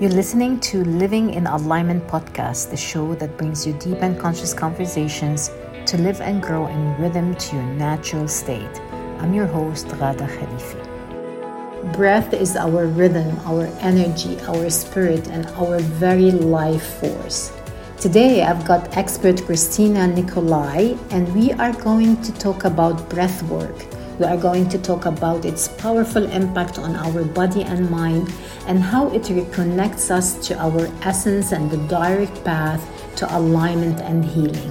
You're 0.00 0.08
listening 0.08 0.60
to 0.60 0.82
Living 0.82 1.34
in 1.34 1.46
Alignment 1.46 2.06
podcast, 2.06 2.70
the 2.70 2.76
show 2.78 3.14
that 3.16 3.36
brings 3.36 3.66
you 3.66 3.74
deep 3.74 3.98
and 4.00 4.18
conscious 4.18 4.54
conversations 4.54 5.50
to 5.84 5.98
live 5.98 6.22
and 6.22 6.42
grow 6.42 6.68
in 6.68 6.96
rhythm 6.96 7.34
to 7.34 7.56
your 7.56 7.66
natural 7.66 8.26
state. 8.26 8.80
I'm 9.18 9.34
your 9.34 9.44
host, 9.44 9.88
Ghada 9.88 10.26
Khalifi. 10.26 11.92
Breath 11.92 12.32
is 12.32 12.56
our 12.56 12.86
rhythm, 12.86 13.38
our 13.40 13.66
energy, 13.80 14.40
our 14.48 14.70
spirit, 14.70 15.28
and 15.28 15.44
our 15.48 15.80
very 15.80 16.30
life 16.30 16.98
force. 16.98 17.52
Today, 17.98 18.42
I've 18.42 18.64
got 18.64 18.96
expert 18.96 19.44
Christina 19.44 20.06
Nicolai, 20.06 20.96
and 21.10 21.28
we 21.34 21.52
are 21.52 21.74
going 21.74 22.22
to 22.22 22.32
talk 22.38 22.64
about 22.64 23.10
breath 23.10 23.42
work 23.42 23.76
we 24.20 24.26
are 24.26 24.36
going 24.36 24.68
to 24.68 24.76
talk 24.76 25.06
about 25.06 25.46
its 25.46 25.66
powerful 25.66 26.22
impact 26.30 26.78
on 26.78 26.94
our 26.94 27.24
body 27.24 27.62
and 27.62 27.90
mind 27.90 28.30
and 28.66 28.78
how 28.78 29.08
it 29.14 29.22
reconnects 29.22 30.10
us 30.10 30.46
to 30.46 30.54
our 30.58 30.88
essence 31.00 31.52
and 31.52 31.70
the 31.70 31.78
direct 31.88 32.44
path 32.44 32.84
to 33.16 33.24
alignment 33.34 33.98
and 34.00 34.22
healing. 34.22 34.70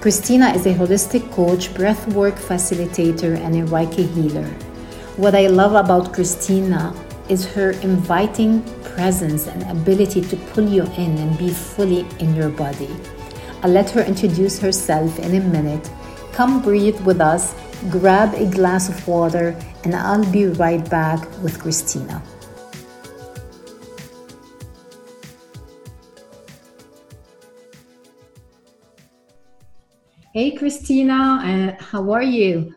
Christina 0.00 0.48
is 0.54 0.64
a 0.64 0.72
holistic 0.72 1.30
coach, 1.30 1.74
breathwork 1.74 2.38
facilitator, 2.38 3.36
and 3.36 3.54
a 3.54 3.66
Reiki 3.66 4.10
healer. 4.14 4.48
What 5.18 5.34
I 5.34 5.46
love 5.46 5.74
about 5.74 6.14
Christina 6.14 6.94
is 7.28 7.44
her 7.52 7.72
inviting 7.82 8.62
presence 8.82 9.46
and 9.46 9.62
ability 9.64 10.22
to 10.22 10.36
pull 10.54 10.66
you 10.66 10.84
in 10.96 11.18
and 11.18 11.36
be 11.36 11.50
fully 11.50 12.06
in 12.18 12.34
your 12.34 12.48
body. 12.48 12.88
I'll 13.62 13.70
let 13.70 13.90
her 13.90 14.02
introduce 14.02 14.58
herself 14.58 15.18
in 15.18 15.34
a 15.34 15.40
minute. 15.40 15.90
Come 16.32 16.62
breathe 16.62 16.98
with 17.02 17.20
us 17.20 17.54
grab 17.90 18.34
a 18.34 18.46
glass 18.46 18.88
of 18.88 19.06
water, 19.06 19.56
and 19.84 19.94
I'll 19.94 20.30
be 20.30 20.46
right 20.46 20.88
back 20.88 21.20
with 21.42 21.60
Christina. 21.60 22.22
Hey, 30.32 30.50
Christina, 30.50 31.76
uh, 31.78 31.82
how 31.82 32.10
are 32.10 32.22
you? 32.22 32.74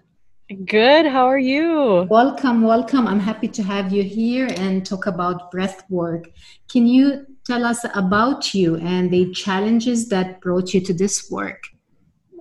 Good. 0.66 1.06
How 1.06 1.26
are 1.26 1.38
you? 1.40 2.08
Welcome, 2.10 2.62
welcome. 2.62 3.06
I'm 3.06 3.20
happy 3.20 3.50
to 3.50 3.64
have 3.64 3.92
you 3.92 4.02
here 4.04 4.48
and 4.58 4.86
talk 4.86 5.08
about 5.08 5.52
breath 5.52 5.84
work. 5.90 6.30
Can 6.70 6.88
you 6.88 7.26
tell 7.46 7.66
us 7.66 7.86
about 7.96 8.54
you 8.54 8.78
and 8.78 9.12
the 9.12 9.34
challenges 9.34 10.08
that 10.08 10.40
brought 10.40 10.74
you 10.74 10.80
to 10.82 10.94
this 10.94 11.30
work? 11.30 11.64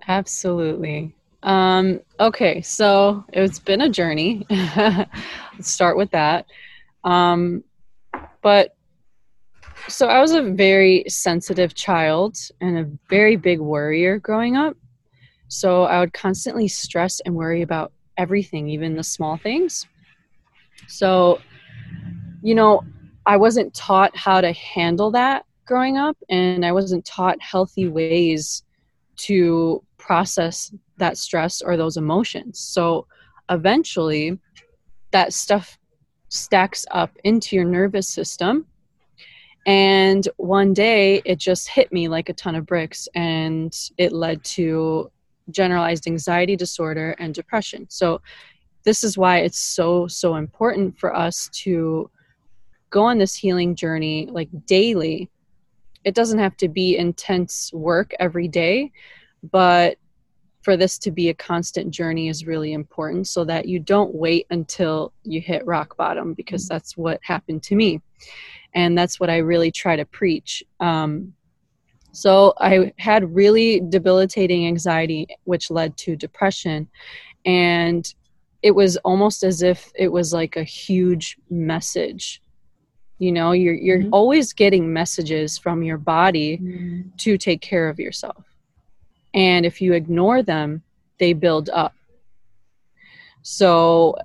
Absolutely. 0.06 1.16
Um, 1.47 2.00
okay, 2.19 2.61
so 2.61 3.25
it's 3.33 3.61
been 3.61 3.80
a 3.80 3.89
journey. 3.89 4.44
Let's 4.50 5.70
start 5.70 5.97
with 5.97 6.11
that. 6.11 6.47
Um, 7.05 7.62
but 8.42 8.77
so 9.86 10.08
I 10.08 10.20
was 10.20 10.33
a 10.33 10.42
very 10.42 11.05
sensitive 11.06 11.75
child 11.75 12.36
and 12.61 12.78
a 12.78 12.91
very 13.08 13.36
big 13.36 13.61
worrier 13.61 14.19
growing 14.19 14.56
up. 14.56 14.77
So 15.47 15.84
I 15.84 16.00
would 16.00 16.12
constantly 16.12 16.66
stress 16.66 17.20
and 17.20 17.36
worry 17.36 17.62
about 17.62 17.92
everything, 18.16 18.69
even 18.69 18.97
the 18.97 19.05
small 19.05 19.36
things. 19.36 19.86
So, 20.88 21.41
you 22.42 22.56
know, 22.56 22.83
I 23.25 23.36
wasn't 23.36 23.72
taught 23.72 24.16
how 24.16 24.41
to 24.41 24.53
handle 24.53 25.12
that 25.12 25.44
growing 25.64 25.97
up, 25.97 26.16
and 26.28 26.66
I 26.66 26.72
wasn't 26.72 27.05
taught 27.05 27.41
healthy 27.41 27.86
ways 27.86 28.64
to 29.19 29.83
process 30.07 30.73
that 30.99 31.19
stress 31.19 31.61
or 31.61 31.77
those 31.77 31.97
emotions. 31.97 32.61
So 32.61 33.07
eventually, 33.51 34.39
that 35.11 35.33
stuff 35.33 35.79
stacks 36.29 36.87
up 36.93 37.11
into 37.25 37.57
your 37.57 37.65
nervous 37.65 38.09
system. 38.09 38.67
And 39.67 40.29
one 40.37 40.73
day 40.73 41.22
it 41.25 41.41
just 41.41 41.69
hit 41.69 41.93
me 41.93 42.06
like 42.06 42.28
a 42.28 42.34
ton 42.34 42.55
of 42.55 42.66
bricks, 42.66 43.09
and 43.16 43.77
it 43.99 44.12
led 44.12 44.45
to 44.45 45.11
generalized 45.50 46.06
anxiety 46.06 46.55
disorder 46.55 47.16
and 47.19 47.34
depression. 47.34 47.87
So, 47.91 48.21
this 48.84 49.03
is 49.03 49.19
why 49.19 49.39
it's 49.39 49.59
so, 49.59 50.06
so 50.06 50.37
important 50.37 50.97
for 50.97 51.12
us 51.12 51.50
to 51.65 52.09
go 52.91 53.03
on 53.03 53.19
this 53.19 53.34
healing 53.34 53.75
journey 53.75 54.28
like 54.31 54.49
daily. 54.65 55.28
It 56.05 56.15
doesn't 56.15 56.39
have 56.39 56.56
to 56.59 56.69
be 56.69 56.97
intense 56.97 57.72
work 57.72 58.15
every 58.21 58.47
day, 58.47 58.93
but 59.42 59.98
for 60.66 60.76
this 60.76 60.98
to 60.98 61.12
be 61.12 61.28
a 61.28 61.34
constant 61.34 61.92
journey 61.92 62.26
is 62.26 62.44
really 62.44 62.72
important 62.72 63.28
so 63.28 63.44
that 63.44 63.69
you 63.69 63.78
don't 63.78 64.12
wait 64.12 64.48
until 64.50 65.12
you 65.22 65.41
hit 65.41 65.64
rock 65.64 65.97
bottom 65.97 66.34
because 66.34 66.64
mm-hmm. 66.64 66.74
that's 66.74 66.97
what 66.97 67.20
happened 67.22 67.62
to 67.62 67.76
me 67.76 68.02
and 68.74 68.98
that's 68.98 69.20
what 69.20 69.30
i 69.30 69.36
really 69.36 69.70
try 69.70 69.94
to 69.94 70.04
preach 70.06 70.64
um, 70.80 71.32
so 72.10 72.52
i 72.58 72.92
had 72.98 73.32
really 73.32 73.80
debilitating 73.91 74.66
anxiety 74.66 75.28
which 75.44 75.70
led 75.70 75.97
to 75.97 76.16
depression 76.16 76.88
and 77.44 78.14
it 78.62 78.72
was 78.72 78.97
almost 78.98 79.44
as 79.44 79.62
if 79.62 79.92
it 79.94 80.08
was 80.08 80.32
like 80.32 80.56
a 80.56 80.64
huge 80.64 81.36
message 81.48 82.42
you 83.18 83.30
know 83.30 83.53
you're 83.53 83.74
you're 83.74 84.00
mm-hmm. 84.00 84.14
always 84.14 84.53
getting 84.53 84.92
messages 84.92 85.56
from 85.56 85.84
your 85.84 85.98
body 85.98 86.58
mm-hmm. 86.58 87.08
to 87.18 87.38
take 87.38 87.60
care 87.60 87.88
of 87.88 88.00
yourself 88.00 88.44
and 89.36 89.66
if 89.66 89.82
you 89.82 89.92
ignore 89.92 90.42
them, 90.42 90.82
they 91.19 91.34
build 91.34 91.69
up. 91.69 91.94
So 93.42 94.16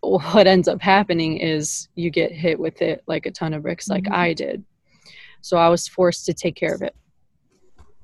what 0.00 0.46
ends 0.46 0.68
up 0.68 0.80
happening 0.80 1.36
is 1.36 1.88
you 1.96 2.10
get 2.10 2.32
hit 2.32 2.58
with 2.58 2.80
it 2.80 3.02
like 3.06 3.26
a 3.26 3.30
ton 3.30 3.54
of 3.54 3.62
bricks, 3.62 3.88
like 3.88 4.04
mm-hmm. 4.04 4.14
I 4.14 4.32
did. 4.32 4.64
So 5.40 5.56
I 5.56 5.68
was 5.68 5.88
forced 5.88 6.24
to 6.26 6.34
take 6.34 6.54
care 6.54 6.74
of 6.74 6.82
it. 6.82 6.94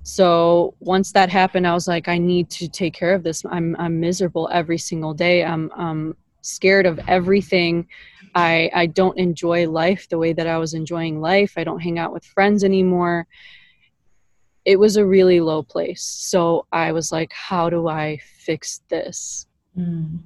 So 0.03 0.75
once 0.81 1.13
that 1.13 1.29
happened, 1.31 1.67
I 1.67 1.75
was 1.75 1.87
like, 1.87 2.09
I 2.09 2.19
need 2.19 2.51
to 2.51 2.69
take 2.69 2.95
care 2.95 3.15
of 3.15 3.23
this. 3.23 3.45
I'm 3.49 3.77
I'm 3.79 4.01
miserable 4.01 4.49
every 4.53 4.79
single 4.79 5.15
day. 5.15 5.45
I'm 5.45 5.71
I'm 5.77 6.17
scared 6.43 6.87
of 6.87 6.99
everything. 7.07 7.87
I 8.35 8.71
I 8.75 8.87
don't 8.87 9.19
enjoy 9.19 9.69
life 9.69 10.09
the 10.09 10.19
way 10.19 10.33
that 10.33 10.47
I 10.47 10.59
was 10.59 10.75
enjoying 10.75 11.21
life. 11.21 11.55
I 11.57 11.65
don't 11.65 11.81
hang 11.81 11.99
out 11.99 12.13
with 12.13 12.25
friends 12.25 12.65
anymore 12.65 13.27
it 14.69 14.79
was 14.79 14.99
a 14.99 15.07
really 15.07 15.41
low 15.41 15.63
place. 15.63 16.03
So 16.03 16.67
I 16.73 16.93
was 16.93 17.11
like, 17.11 17.33
how 17.33 17.71
do 17.71 17.89
I 17.89 18.19
fix 18.19 18.83
this? 18.91 19.47
Mm. 19.75 20.19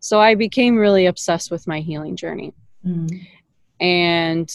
So 0.00 0.20
I 0.20 0.34
became 0.34 0.76
really 0.76 1.06
obsessed 1.06 1.52
with 1.52 1.68
my 1.68 1.78
healing 1.78 2.16
journey. 2.16 2.54
Mm. 2.84 3.24
And 3.78 4.52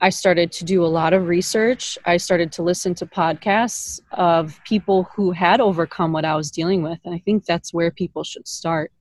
I 0.00 0.10
started 0.10 0.52
to 0.52 0.64
do 0.64 0.84
a 0.84 0.86
lot 0.86 1.14
of 1.14 1.26
research. 1.26 1.98
I 2.04 2.16
started 2.16 2.52
to 2.52 2.62
listen 2.62 2.94
to 2.94 3.06
podcasts 3.06 3.98
of 4.12 4.60
people 4.64 5.08
who 5.16 5.32
had 5.32 5.60
overcome 5.60 6.12
what 6.12 6.24
I 6.24 6.36
was 6.36 6.52
dealing 6.52 6.82
with. 6.82 7.00
And 7.04 7.12
I 7.12 7.18
think 7.18 7.44
that's 7.44 7.74
where 7.74 7.90
people 7.90 8.22
should 8.22 8.46
start 8.46 8.92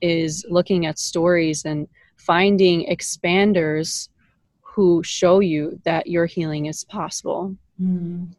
is 0.00 0.44
looking 0.50 0.86
at 0.86 0.98
stories 0.98 1.64
and 1.64 1.86
finding 2.16 2.84
expanders 2.90 4.08
who 4.60 5.04
show 5.04 5.38
you 5.38 5.78
that 5.84 6.08
your 6.08 6.26
healing 6.26 6.66
is 6.66 6.82
possible. 6.82 7.56
Mm. 7.80 8.34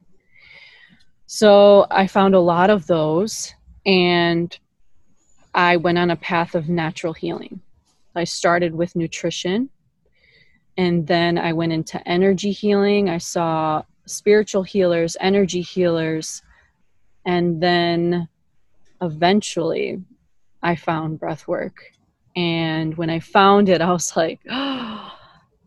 So 1.36 1.88
I 1.90 2.06
found 2.06 2.36
a 2.36 2.40
lot 2.40 2.70
of 2.70 2.86
those 2.86 3.56
and 3.88 4.56
I 5.56 5.78
went 5.78 5.98
on 5.98 6.12
a 6.12 6.16
path 6.16 6.54
of 6.54 6.70
natural 6.70 7.12
healing. 7.12 7.60
I 8.16 8.24
started 8.24 8.76
with 8.76 8.96
nutrition 8.96 9.72
and 10.78 11.08
then 11.08 11.40
I 11.40 11.54
went 11.54 11.74
into 11.74 12.08
energy 12.08 12.52
healing. 12.52 13.10
I 13.10 13.18
saw 13.18 13.82
spiritual 14.06 14.62
healers, 14.62 15.18
energy 15.20 15.62
healers, 15.62 16.44
and 17.26 17.60
then 17.60 18.30
eventually 19.02 20.04
I 20.62 20.76
found 20.76 21.20
breath 21.20 21.48
work. 21.48 21.94
And 22.36 22.96
when 22.96 23.10
I 23.10 23.20
found 23.20 23.70
it, 23.70 23.82
I 23.82 23.92
was 23.92 24.16
like, 24.16 24.40
oh, 24.52 25.12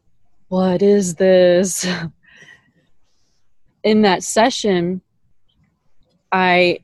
what 0.47 0.81
is 0.81 1.17
this? 1.17 1.85
In 3.83 4.03
that 4.03 4.23
session, 4.23 5.03
I 6.37 6.81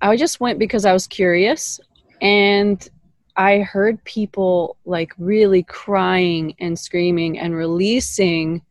I 0.00 0.16
just 0.16 0.40
went 0.40 0.58
because 0.58 0.86
I 0.86 0.94
was 0.94 1.06
curious 1.06 1.78
and 2.22 2.88
I 3.36 3.58
heard 3.58 4.02
people 4.04 4.78
like 4.86 5.12
really 5.18 5.64
crying 5.64 6.54
and 6.60 6.78
screaming 6.78 7.38
and 7.38 7.54
releasing 7.54 8.62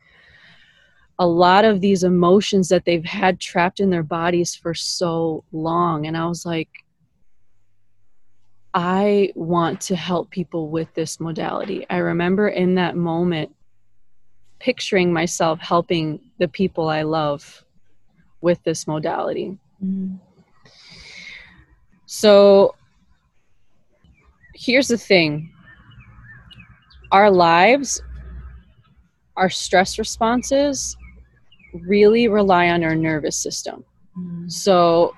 a 1.20 1.28
lot 1.28 1.64
of 1.64 1.80
these 1.80 2.04
emotions 2.04 2.70
that 2.70 2.86
they've 2.86 3.06
had 3.06 3.40
trapped 3.40 3.80
in 3.80 3.92
their 3.92 4.04
bodies 4.04 4.56
for 4.56 4.74
so 4.74 5.44
long 5.52 6.08
and 6.08 6.18
I 6.18 6.26
was 6.26 6.44
like 6.44 6.70
I 8.74 9.32
want 9.36 9.80
to 9.82 9.96
help 9.96 10.32
people 10.32 10.70
with 10.70 10.94
this 10.96 11.20
modality. 11.20 11.86
I 11.90 11.98
remember 11.98 12.50
in 12.50 12.76
that 12.76 12.98
moment 12.98 13.56
picturing 14.60 15.14
myself 15.14 15.60
helping 15.60 16.20
the 16.40 16.48
people 16.48 16.90
I 16.90 17.04
love 17.04 17.64
with 18.42 18.62
this 18.64 18.88
modality. 18.88 19.60
Mm. 19.86 20.20
So 22.06 22.76
here's 24.54 24.88
the 24.88 24.98
thing 24.98 25.52
our 27.12 27.30
lives 27.30 28.02
our 29.38 29.50
stress 29.50 30.00
responses 30.00 30.96
really 31.74 32.28
rely 32.28 32.70
on 32.70 32.84
our 32.84 32.96
nervous 32.96 33.38
system. 33.38 33.84
Mm. 34.18 34.50
So 34.50 35.14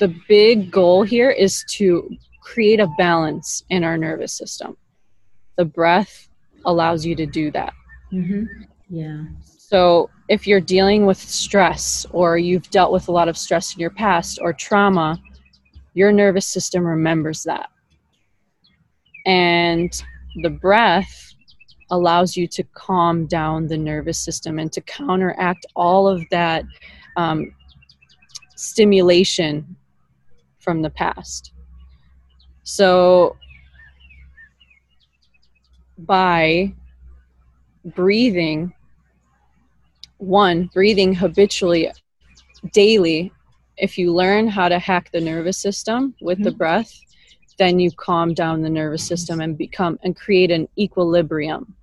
the 0.00 0.14
big 0.28 0.70
goal 0.70 1.02
here 1.02 1.30
is 1.30 1.64
to 1.76 2.10
create 2.42 2.80
a 2.80 2.88
balance 2.98 3.64
in 3.70 3.84
our 3.84 3.96
nervous 3.96 4.32
system. 4.32 4.76
The 5.56 5.64
breath 5.64 6.28
allows 6.64 7.06
you 7.06 7.14
to 7.16 7.26
do 7.26 7.50
that. 7.52 7.72
Mm-hmm. 8.12 8.44
Yeah. 8.88 9.24
So 9.44 10.10
if 10.30 10.46
you're 10.46 10.60
dealing 10.60 11.06
with 11.06 11.18
stress 11.18 12.06
or 12.12 12.38
you've 12.38 12.70
dealt 12.70 12.92
with 12.92 13.08
a 13.08 13.12
lot 13.12 13.28
of 13.28 13.36
stress 13.36 13.74
in 13.74 13.80
your 13.80 13.90
past 13.90 14.38
or 14.40 14.52
trauma, 14.52 15.20
your 15.94 16.12
nervous 16.12 16.46
system 16.46 16.86
remembers 16.86 17.42
that. 17.42 17.68
And 19.26 19.92
the 20.42 20.48
breath 20.48 21.34
allows 21.90 22.36
you 22.36 22.46
to 22.46 22.62
calm 22.74 23.26
down 23.26 23.66
the 23.66 23.76
nervous 23.76 24.20
system 24.20 24.60
and 24.60 24.72
to 24.72 24.80
counteract 24.82 25.66
all 25.74 26.06
of 26.06 26.22
that 26.30 26.64
um, 27.16 27.52
stimulation 28.54 29.74
from 30.60 30.80
the 30.80 30.90
past. 30.90 31.52
So, 32.62 33.36
by 35.98 36.72
breathing, 37.84 38.72
one, 40.20 40.70
breathing 40.72 41.14
habitually 41.14 41.90
daily, 42.72 43.32
if 43.76 43.96
you 43.96 44.12
learn 44.12 44.46
how 44.46 44.68
to 44.68 44.78
hack 44.78 45.10
the 45.12 45.20
nervous 45.20 45.56
system 45.56 46.14
with 46.20 46.38
mm-hmm. 46.38 46.44
the 46.44 46.50
breath, 46.52 47.00
then 47.58 47.78
you 47.78 47.90
calm 47.90 48.34
down 48.34 48.62
the 48.62 48.70
nervous 48.70 49.06
system 49.06 49.40
and 49.40 49.56
become 49.56 49.98
and 50.02 50.16
create 50.16 50.50
an 50.50 50.68
equilibrium 50.78 51.74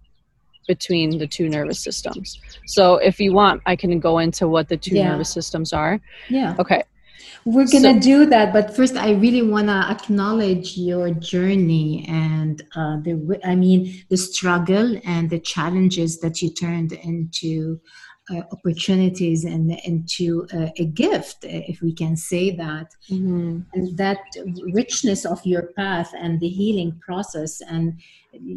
between 0.68 1.18
the 1.18 1.28
two 1.28 1.50
nervous 1.50 1.80
systems. 1.80 2.40
So 2.66 2.96
if 2.98 3.20
you 3.20 3.34
want, 3.34 3.62
I 3.66 3.76
can 3.76 4.00
go 4.00 4.20
into 4.20 4.48
what 4.48 4.70
the 4.70 4.78
two 4.78 4.96
yeah. 4.96 5.10
nervous 5.10 5.30
systems 5.30 5.74
are. 5.74 6.00
Yeah. 6.30 6.56
Okay. 6.60 6.84
We're 7.46 7.68
going 7.68 7.84
to 7.84 7.94
so, 7.94 8.00
do 8.00 8.26
that, 8.26 8.52
but 8.52 8.76
first, 8.76 8.98
I 8.98 9.12
really 9.12 9.42
want 9.42 9.68
to 9.68 9.90
acknowledge 9.90 10.78
your 10.78 11.12
journey 11.12 12.06
and 12.10 12.62
uh, 12.76 12.98
the, 12.98 13.40
I 13.46 13.56
mean, 13.56 14.04
the 14.10 14.18
struggle 14.18 15.00
and 15.06 15.30
the 15.30 15.40
challenges 15.40 16.20
that 16.20 16.42
you 16.42 16.50
turned 16.50 16.92
into 16.92 17.80
opportunities 18.52 19.46
and 19.46 19.72
into 19.86 20.48
uh, 20.54 20.70
a 20.78 20.86
gift, 20.86 21.38
if 21.44 21.82
we 21.82 21.94
can 21.94 22.16
say 22.16 22.52
that. 22.52 22.94
Mm-hmm. 23.10 23.60
And 23.74 23.98
that 23.98 24.20
richness 24.74 25.26
of 25.26 25.46
your 25.46 25.68
path 25.78 26.14
and 26.18 26.40
the 26.40 26.50
healing 26.50 27.00
process 27.00 27.62
and 27.62 28.00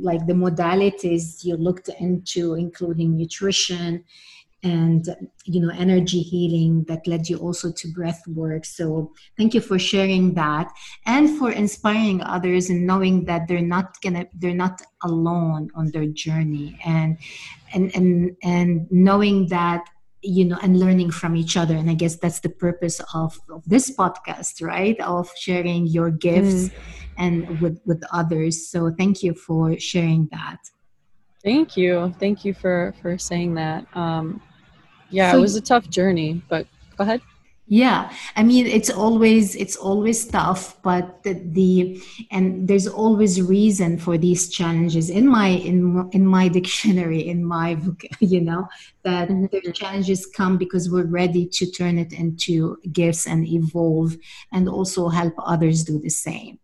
like 0.01 0.27
the 0.27 0.33
modalities 0.33 1.45
you 1.45 1.57
looked 1.57 1.89
into, 2.01 2.55
including 2.55 3.17
nutrition 3.17 4.05
and 4.63 5.07
you 5.45 5.61
know 5.61 5.73
energy 5.77 6.21
healing 6.21 6.85
that 6.85 7.07
led 7.07 7.29
you 7.29 7.39
also 7.39 7.73
to 7.73 7.89
breath 7.93 8.23
work. 8.29 8.65
So 8.65 9.13
thank 9.37 9.55
you 9.55 9.61
for 9.61 9.79
sharing 9.79 10.35
that 10.35 10.71
and 11.07 11.39
for 11.39 11.51
inspiring 11.51 12.23
others 12.23 12.69
and 12.69 12.87
knowing 12.87 13.25
that 13.25 13.49
they're 13.49 13.63
not 13.63 14.01
gonna 14.03 14.27
they're 14.35 14.55
not 14.55 14.83
alone 15.03 15.71
on 15.75 15.91
their 15.93 16.07
journey 16.07 16.79
and 16.85 17.17
and 17.73 17.95
and 17.95 18.37
and 18.43 18.87
knowing 18.91 19.49
that 19.49 19.85
you 20.23 20.45
know 20.45 20.59
and 20.63 20.79
learning 20.79 21.11
from 21.11 21.37
each 21.37 21.57
other. 21.57 21.77
And 21.77 21.89
i 21.91 21.95
guess 21.95 22.17
that's 22.17 22.41
the 22.41 22.51
purpose 22.51 23.01
of, 23.15 23.41
of 23.49 23.65
this 23.67 23.91
podcast 23.97 24.63
right? 24.63 25.01
Of 25.01 25.31
sharing 25.39 25.87
your 25.87 26.11
gifts 26.11 26.69
mm. 26.69 26.73
and 27.17 27.61
with 27.61 27.81
with 27.87 28.03
others. 28.13 28.69
So 28.69 28.93
thank 28.99 29.23
you 29.23 29.33
for 29.33 29.79
sharing 29.79 30.29
that. 30.33 30.59
Thank 31.43 31.79
you. 31.79 32.15
Thank 32.21 32.45
you 32.45 32.53
for 32.53 32.95
for 33.01 33.17
saying 33.17 33.55
that. 33.55 33.87
Um 33.95 34.43
yeah, 35.11 35.33
so, 35.33 35.39
it 35.39 35.41
was 35.41 35.57
a 35.57 35.61
tough 35.61 35.89
journey, 35.89 36.43
but 36.49 36.67
go 36.97 37.05
ahead. 37.05 37.21
Yeah, 37.73 38.11
I 38.35 38.43
mean 38.43 38.67
it's 38.67 38.91
always 38.91 39.55
it's 39.55 39.77
always 39.77 40.27
tough, 40.27 40.83
but 40.83 41.23
the, 41.23 41.35
the 41.35 42.03
and 42.33 42.67
there's 42.67 42.89
always 42.89 43.41
reason 43.41 43.97
for 43.97 44.19
these 44.19 44.49
challenges 44.49 45.09
in 45.09 45.29
my 45.29 45.49
in 45.49 46.11
in 46.11 46.27
my 46.27 46.49
dictionary 46.59 47.29
in 47.29 47.45
my 47.45 47.77
book, 47.77 48.03
you 48.21 48.41
know 48.41 48.67
that 49.05 49.29
mm-hmm. 49.29 49.47
the 49.63 49.73
challenges 49.73 50.27
come 50.27 50.59
because 50.59 50.91
we're 50.91 51.07
ready 51.07 51.47
to 51.47 51.71
turn 51.71 51.97
it 51.97 52.13
into 52.13 52.77
gifts 52.91 53.29
and 53.29 53.47
evolve 53.47 54.17
and 54.53 54.69
also 54.69 55.09
help 55.09 55.35
others 55.39 55.85
do 55.85 56.01
the 56.01 56.11
same. 56.11 56.59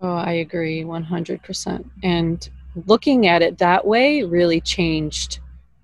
Oh, 0.00 0.16
I 0.16 0.32
agree 0.32 0.82
100%. 0.82 1.88
And 2.02 2.48
looking 2.86 3.28
at 3.28 3.42
it 3.42 3.58
that 3.58 3.86
way 3.86 4.24
really 4.24 4.60
changed 4.60 5.38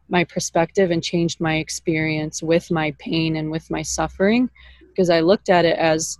my 0.08 0.24
perspective 0.24 0.90
and 0.90 1.02
changed 1.02 1.40
my 1.40 1.56
experience 1.56 2.42
with 2.42 2.70
my 2.70 2.94
pain 2.98 3.36
and 3.36 3.50
with 3.50 3.70
my 3.70 3.82
suffering 3.82 4.50
because 4.88 5.10
I 5.10 5.20
looked 5.20 5.48
at 5.48 5.64
it 5.64 5.78
as 5.78 6.18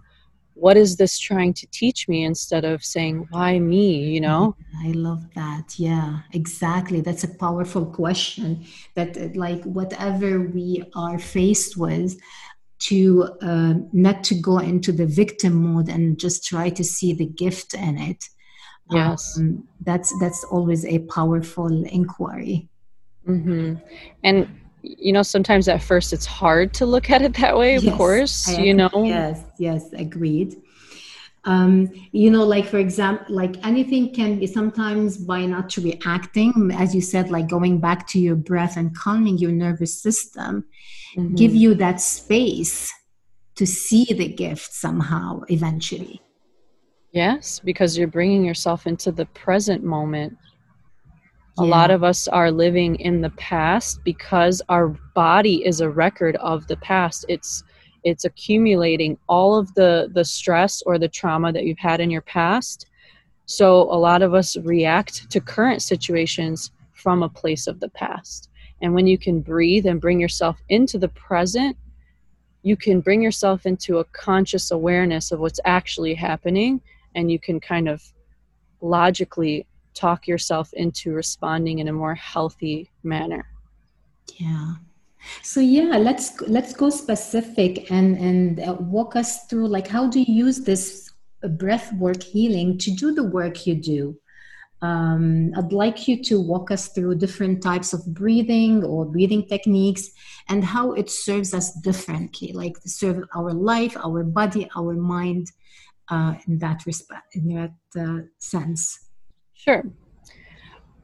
what 0.55 0.77
is 0.77 0.97
this 0.97 1.19
trying 1.19 1.55
to 1.55 1.67
teach 1.71 2.09
me 2.09 2.25
instead 2.25 2.65
of 2.65 2.85
saying 2.85 3.27
why 3.31 3.59
me? 3.59 4.05
you 4.15 4.21
know? 4.21 4.57
I 4.85 4.91
love 4.93 5.25
that. 5.35 5.79
Yeah 5.79 6.21
exactly. 6.33 7.01
That's 7.01 7.25
a 7.25 7.35
powerful 7.35 7.87
question 7.87 8.67
that 8.95 9.17
uh, 9.17 9.29
like 9.35 9.63
whatever 9.65 10.41
we 10.41 10.83
are 10.95 11.19
faced 11.19 11.77
with 11.77 12.19
to 12.81 13.29
uh, 13.43 13.75
not 13.93 14.23
to 14.25 14.35
go 14.35 14.59
into 14.59 14.93
the 14.93 15.07
victim 15.07 15.55
mode 15.55 15.89
and 15.89 16.19
just 16.19 16.45
try 16.45 16.71
to 16.71 16.85
see 16.85 17.13
the 17.13 17.27
gift 17.27 17.75
in 17.75 17.99
it 17.99 18.25
yes. 18.91 19.37
um, 19.37 19.67
that's 19.81 20.17
that's 20.21 20.45
always 20.45 20.85
a 20.85 21.01
powerful 21.01 21.85
inquiry 21.87 22.69
Mm-hmm. 23.29 23.75
And 24.25 24.49
you 24.83 25.13
know, 25.13 25.23
sometimes 25.23 25.69
at 25.69 25.83
first 25.83 26.13
it's 26.13 26.27
hard 26.27 26.73
to 26.75 26.87
look 26.87 27.11
at 27.15 27.23
it 27.23 27.35
that 27.35 27.57
way. 27.57 27.77
Of 27.77 27.85
yes, 27.85 27.97
course, 27.97 28.59
you 28.59 28.75
know. 28.75 28.91
Yes, 28.95 29.43
yes, 29.59 29.93
agreed. 29.93 30.57
Um, 31.45 31.91
you 32.13 32.31
know, 32.31 32.45
like 32.45 32.67
for 32.67 32.79
example, 32.79 33.35
like 33.35 33.65
anything 33.65 34.13
can 34.13 34.39
be 34.39 34.47
sometimes 34.47 35.17
by 35.17 35.47
not 35.47 35.75
reacting, 35.77 36.71
as 36.75 36.95
you 36.95 37.01
said, 37.01 37.31
like 37.31 37.49
going 37.49 37.81
back 37.81 38.07
to 38.09 38.19
your 38.19 38.35
breath 38.37 38.77
and 38.77 38.95
calming 38.95 39.39
your 39.39 39.53
nervous 39.53 40.03
system, 40.03 40.65
mm-hmm. 41.17 41.35
give 41.37 41.55
you 41.55 41.75
that 41.77 42.01
space 42.01 42.93
to 43.55 43.67
see 43.67 44.05
the 44.05 44.29
gift 44.29 44.73
somehow 44.73 45.41
eventually. 45.49 46.21
Yes, 47.13 47.61
because 47.65 47.97
you're 47.97 48.09
bringing 48.09 48.45
yourself 48.45 48.87
into 48.87 49.11
the 49.11 49.27
present 49.27 49.83
moment 49.83 50.37
a 51.59 51.65
lot 51.65 51.91
of 51.91 52.05
us 52.05 52.29
are 52.29 52.53
living 52.53 52.95
in 52.97 53.21
the 53.21 53.31
past 53.31 54.03
because 54.05 54.63
our 54.69 54.89
body 55.15 55.67
is 55.67 55.81
a 55.81 55.91
record 55.91 56.37
of 56.37 56.67
the 56.69 56.77
past. 56.77 57.25
It's 57.29 57.65
it's 58.05 58.25
accumulating 58.25 59.19
all 59.29 59.59
of 59.59 59.75
the 59.75 60.09
the 60.13 60.25
stress 60.25 60.83
or 60.87 60.99
the 60.99 61.09
trauma 61.09 61.53
that 61.53 61.65
you've 61.65 61.79
had 61.79 62.01
in 62.01 62.11
your 62.11 62.23
past. 62.23 62.87
So 63.47 63.83
a 63.83 63.99
lot 63.99 64.23
of 64.23 64.35
us 64.35 64.57
react 64.59 65.31
to 65.31 65.41
current 65.41 65.83
situations 65.83 66.71
from 66.93 67.23
a 67.23 67.29
place 67.29 67.67
of 67.67 67.81
the 67.81 67.89
past. 67.89 68.51
And 68.81 68.95
when 68.95 69.07
you 69.07 69.19
can 69.19 69.41
breathe 69.41 69.87
and 69.87 70.01
bring 70.01 70.21
yourself 70.21 70.61
into 70.69 70.99
the 70.99 71.09
present, 71.09 71.77
you 72.63 72.77
can 72.77 73.01
bring 73.01 73.21
yourself 73.21 73.67
into 73.67 73.99
a 73.99 74.05
conscious 74.05 74.71
awareness 74.71 75.33
of 75.33 75.41
what's 75.41 75.61
actually 75.65 76.15
happening 76.15 76.81
and 77.15 77.33
you 77.33 77.39
can 77.39 77.59
kind 77.59 77.89
of 77.89 78.03
logically 78.81 79.67
talk 79.99 80.27
yourself 80.27 80.73
into 80.73 81.13
responding 81.13 81.81
in 81.81 81.89
a 81.89 81.93
more 81.93 82.15
healthy 82.15 82.91
manner. 83.03 83.45
Yeah. 84.37 84.75
So 85.43 85.61
yeah 85.61 85.97
let's 85.99 86.41
let's 86.43 86.73
go 86.73 86.91
specific 86.91 87.91
and 87.91 88.17
and 88.17 88.61
uh, 88.61 88.75
walk 88.75 89.17
us 89.17 89.47
through 89.47 89.69
like 89.69 89.89
how 89.89 90.09
do 90.09 90.21
you 90.21 90.33
use 90.47 90.61
this 90.61 91.11
breath 91.63 91.93
work 91.95 92.23
healing 92.23 92.79
to 92.79 92.91
do 92.91 93.15
the 93.15 93.25
work 93.25 93.67
you 93.67 93.75
do? 93.75 94.17
Um, 94.81 95.53
I'd 95.57 95.73
like 95.73 96.07
you 96.07 96.23
to 96.25 96.41
walk 96.41 96.71
us 96.71 96.89
through 96.89 97.17
different 97.17 97.63
types 97.63 97.93
of 97.93 98.07
breathing 98.15 98.85
or 98.85 99.05
breathing 99.05 99.45
techniques 99.47 100.09
and 100.49 100.63
how 100.63 100.93
it 100.93 101.11
serves 101.11 101.53
us 101.53 101.73
differently, 101.81 102.53
like 102.53 102.81
to 102.83 102.89
serve 102.89 103.25
our 103.35 103.53
life, 103.53 103.97
our 103.97 104.23
body, 104.23 104.69
our 104.77 104.95
mind 104.95 105.51
uh, 106.11 106.35
in 106.47 106.59
that 106.59 106.87
respect, 106.87 107.35
in 107.35 107.49
that 107.57 107.75
uh, 108.01 108.23
sense. 108.39 109.08
Sure. 109.59 109.83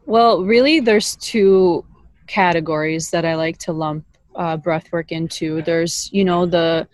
Well, 0.07 0.45
really, 0.45 0.79
there's 0.79 1.17
two 1.17 1.85
categories 2.29 3.11
that 3.11 3.25
I 3.25 3.35
like 3.35 3.59
to 3.59 3.73
lump 3.73 4.05
uh, 4.37 4.57
breath 4.57 4.93
work 4.93 5.11
into. 5.11 5.61
There's, 5.63 6.09
you 6.13 6.25
know, 6.25 6.47
the 6.47 6.87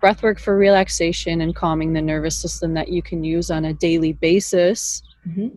breath 0.00 0.22
work 0.22 0.40
for 0.40 0.56
relaxation 0.56 1.40
and 1.42 1.54
calming 1.54 1.92
the 1.92 2.02
nervous 2.02 2.36
system 2.36 2.74
that 2.74 2.88
you 2.88 3.02
can 3.02 3.22
use 3.22 3.52
on 3.52 3.66
a 3.66 3.72
daily 3.72 4.14
basis. 4.14 5.00
Mm-hmm. 5.26 5.48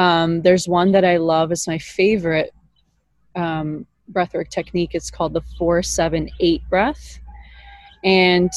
Um, 0.00 0.42
there's 0.42 0.66
one 0.66 0.90
that 0.90 1.04
I 1.04 1.18
love, 1.18 1.52
it's 1.52 1.68
my 1.68 1.78
favorite 1.78 2.52
um, 3.36 3.86
breathwork 4.12 4.48
technique. 4.48 4.90
It's 4.94 5.10
called 5.10 5.34
the 5.34 5.42
478 5.56 6.68
breath. 6.68 7.20
And 8.02 8.50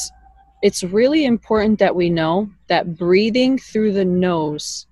it's 0.62 0.82
really 0.82 1.24
important 1.26 1.78
that 1.78 1.94
we 1.94 2.10
know 2.10 2.50
that 2.66 2.96
breathing 2.96 3.56
through 3.56 3.92
the 3.92 4.04
nose 4.04 4.87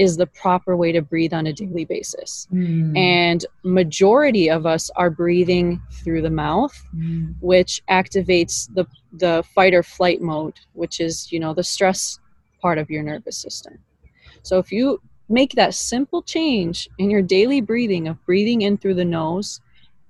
is 0.00 0.16
the 0.16 0.26
proper 0.26 0.78
way 0.78 0.92
to 0.92 1.02
breathe 1.02 1.34
on 1.34 1.46
a 1.46 1.52
daily 1.52 1.84
basis. 1.84 2.48
Mm. 2.50 2.96
And 2.96 3.44
majority 3.64 4.48
of 4.48 4.64
us 4.64 4.90
are 4.96 5.10
breathing 5.10 5.78
through 5.92 6.22
the 6.22 6.30
mouth, 6.30 6.74
mm. 6.96 7.34
which 7.40 7.82
activates 7.90 8.72
the 8.74 8.86
the 9.12 9.44
fight 9.54 9.74
or 9.74 9.82
flight 9.82 10.22
mode, 10.22 10.58
which 10.72 11.00
is, 11.00 11.30
you 11.30 11.38
know, 11.38 11.52
the 11.52 11.64
stress 11.64 12.18
part 12.62 12.78
of 12.78 12.88
your 12.88 13.02
nervous 13.02 13.36
system. 13.36 13.78
So 14.42 14.58
if 14.58 14.72
you 14.72 15.02
make 15.28 15.52
that 15.52 15.74
simple 15.74 16.22
change 16.22 16.88
in 16.98 17.10
your 17.10 17.22
daily 17.22 17.60
breathing 17.60 18.08
of 18.08 18.24
breathing 18.24 18.62
in 18.62 18.78
through 18.78 18.94
the 18.94 19.04
nose 19.04 19.60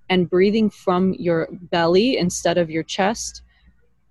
and 0.09 0.31
breathing 0.31 0.71
from 0.71 1.15
your 1.15 1.49
belly 1.51 2.17
instead 2.17 2.59
of 2.59 2.71
your 2.71 2.85
chest, 2.85 3.43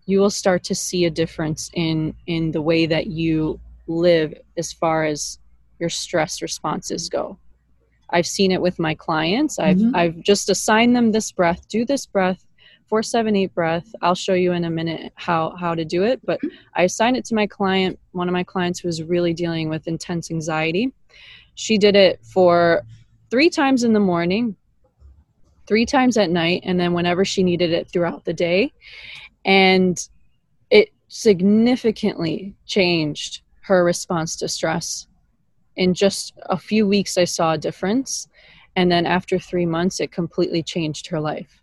you 0.07 0.19
will 0.19 0.29
start 0.29 0.62
to 0.65 0.75
see 0.75 1.05
a 1.05 1.09
difference 1.09 1.71
in 1.74 2.13
in 2.27 2.51
the 2.51 2.62
way 2.62 2.86
that 2.86 3.07
you 3.07 3.59
live 3.88 4.33
as 4.57 4.74
far 4.74 5.05
as 5.05 5.39
your 5.79 5.89
stress 5.89 6.41
responses 6.41 7.09
go. 7.09 7.38
I've 8.12 8.27
seen 8.27 8.51
it 8.51 8.62
with 8.62 8.79
my 8.79 8.95
clients. 8.95 9.59
I've 9.59 9.77
mm-hmm. 9.77 9.95
I've 9.95 10.19
just 10.21 10.50
assigned 10.50 10.95
them 10.95 11.12
this 11.12 11.31
breath. 11.31 11.67
Do 11.67 11.86
this 11.86 12.05
breath, 12.05 12.45
four 12.88 13.03
seven 13.03 13.36
eight 13.36 13.53
breath. 13.53 13.88
I'll 14.01 14.15
show 14.15 14.33
you 14.33 14.53
in 14.53 14.65
a 14.65 14.69
minute 14.69 15.13
how 15.15 15.55
how 15.55 15.75
to 15.75 15.86
do 15.86 16.03
it. 16.03 16.19
But 16.25 16.41
mm-hmm. 16.41 16.55
I 16.75 16.83
assigned 16.83 17.17
it 17.17 17.25
to 17.25 17.36
my 17.36 17.48
client. 17.48 18.00
One 18.12 18.27
of 18.27 18.33
my 18.33 18.43
clients 18.43 18.79
who 18.79 18.88
was 18.88 19.03
really 19.03 19.33
dealing 19.33 19.69
with 19.69 19.88
intense 19.88 20.31
anxiety. 20.31 20.91
She 21.55 21.77
did 21.77 21.95
it 21.95 22.19
for 22.24 22.83
three 23.29 23.50
times 23.50 23.83
in 23.83 23.93
the 23.93 24.00
morning, 24.00 24.55
three 25.67 25.86
times 25.86 26.17
at 26.17 26.29
night, 26.29 26.62
and 26.63 26.79
then 26.79 26.93
whenever 26.93 27.25
she 27.25 27.43
needed 27.43 27.71
it 27.71 27.89
throughout 27.89 28.25
the 28.25 28.33
day, 28.33 28.74
and 29.45 30.07
it 30.69 30.89
significantly 31.09 32.55
changed 32.65 33.41
her 33.62 33.83
response 33.83 34.36
to 34.38 34.48
stress 34.48 35.05
in 35.79 35.93
just 35.93 36.33
a 36.50 36.57
few 36.57 36.86
weeks 36.86 37.17
i 37.17 37.24
saw 37.24 37.53
a 37.53 37.57
difference. 37.57 38.27
And 38.75 38.91
then 38.91 39.05
after 39.05 39.39
three 39.39 39.65
months 39.65 40.00
it 40.00 40.12
completely 40.12 40.62
changed 40.62 41.07
her 41.07 41.19
life. 41.19 41.62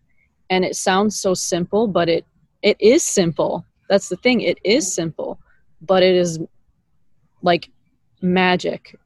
And 0.50 0.64
it 0.64 0.74
sounds 0.74 1.20
so 1.24 1.34
simple 1.34 1.86
but 1.86 2.08
it 2.08 2.24
it 2.62 2.76
is 2.80 3.02
simple. 3.04 3.64
That's 3.88 4.08
the 4.08 4.16
thing. 4.24 4.40
It 4.40 4.58
is 4.64 4.92
simple 5.00 5.38
but 5.90 6.02
it 6.02 6.16
is 6.16 6.40
like 7.42 7.70
magic 8.22 8.98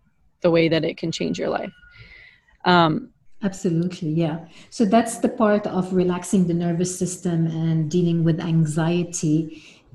the 0.43 0.51
way 0.51 0.69
that 0.69 0.85
it 0.85 0.97
can 0.97 1.11
change 1.13 1.39
your 1.39 1.51
life. 1.51 1.75
Um, 2.65 3.11
absolutely 3.43 4.11
yeah. 4.11 4.37
So 4.71 4.85
that's 4.85 5.19
the 5.19 5.33
part 5.43 5.67
of 5.67 5.93
relaxing 5.93 6.47
the 6.47 6.59
nervous 6.67 6.93
system 7.03 7.47
and 7.47 7.91
dealing 7.91 8.23
with 8.23 8.39
anxiety 8.39 9.39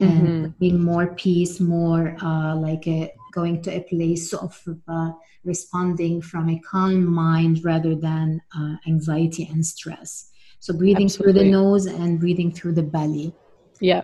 and 0.02 0.28
mm-hmm. 0.28 0.48
being 0.60 0.80
more 0.84 1.08
peace 1.16 1.62
more 1.62 2.18
uh, 2.22 2.54
like 2.68 2.86
a 2.86 3.14
going 3.36 3.62
to 3.64 3.72
a 3.76 3.82
place 3.82 4.34
of 4.34 4.60
uh, 4.88 5.12
responding 5.44 6.22
from 6.22 6.50
a 6.50 6.60
calm 6.60 7.06
mind 7.06 7.64
rather 7.64 7.94
than 7.94 8.42
uh, 8.58 8.76
anxiety 8.88 9.48
and 9.52 9.64
stress. 9.66 10.32
So 10.60 10.74
breathing 10.74 11.06
Absolutely. 11.06 11.34
through 11.34 11.44
the 11.44 11.52
nose 11.52 11.86
and 11.86 12.20
breathing 12.20 12.52
through 12.52 12.74
the 12.74 12.84
belly. 12.84 13.34
Yeah, 13.80 14.04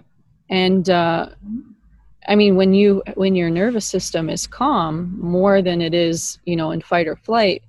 and 0.49 0.87
uh, 0.89 1.29
I 2.27 2.35
mean 2.35 2.55
when 2.55 2.73
you 2.73 3.01
when 3.15 3.33
your 3.35 3.49
nervous 3.49 3.85
system 3.85 4.29
is 4.29 4.45
calm 4.45 5.17
more 5.19 5.61
than 5.61 5.81
it 5.81 5.93
is 5.93 6.37
you 6.45 6.55
know 6.55 6.71
in 6.71 6.81
fight 6.81 7.07
or 7.07 7.15
flight, 7.15 7.63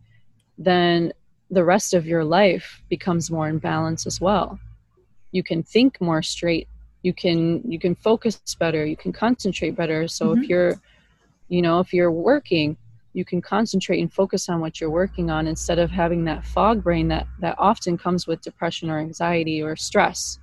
then 0.58 1.12
the 1.50 1.64
rest 1.64 1.94
of 1.94 2.06
your 2.06 2.24
life 2.24 2.82
becomes 2.88 3.30
more 3.30 3.48
in 3.48 3.58
balance 3.58 4.06
as 4.06 4.20
well. 4.20 4.58
You 5.30 5.42
can 5.42 5.62
think 5.62 6.00
more 6.00 6.22
straight. 6.22 6.68
You 7.02 7.14
can 7.14 7.62
you 7.70 7.78
can 7.78 7.94
focus 7.94 8.40
better. 8.58 8.84
You 8.84 8.96
can 8.96 9.12
concentrate 9.12 9.76
better. 9.76 10.08
So 10.08 10.26
mm-hmm. 10.26 10.42
if 10.42 10.48
you're 10.48 10.74
you 11.52 11.62
know 11.62 11.78
if 11.80 11.92
you're 11.92 12.10
working 12.10 12.76
you 13.12 13.24
can 13.24 13.42
concentrate 13.42 14.00
and 14.00 14.12
focus 14.12 14.48
on 14.48 14.60
what 14.60 14.80
you're 14.80 14.90
working 14.90 15.30
on 15.30 15.46
instead 15.46 15.78
of 15.78 15.90
having 15.90 16.24
that 16.24 16.44
fog 16.44 16.82
brain 16.82 17.08
that 17.08 17.26
that 17.40 17.54
often 17.58 17.98
comes 17.98 18.26
with 18.26 18.40
depression 18.40 18.88
or 18.90 18.98
anxiety 18.98 19.62
or 19.62 19.76
stress. 19.76 20.38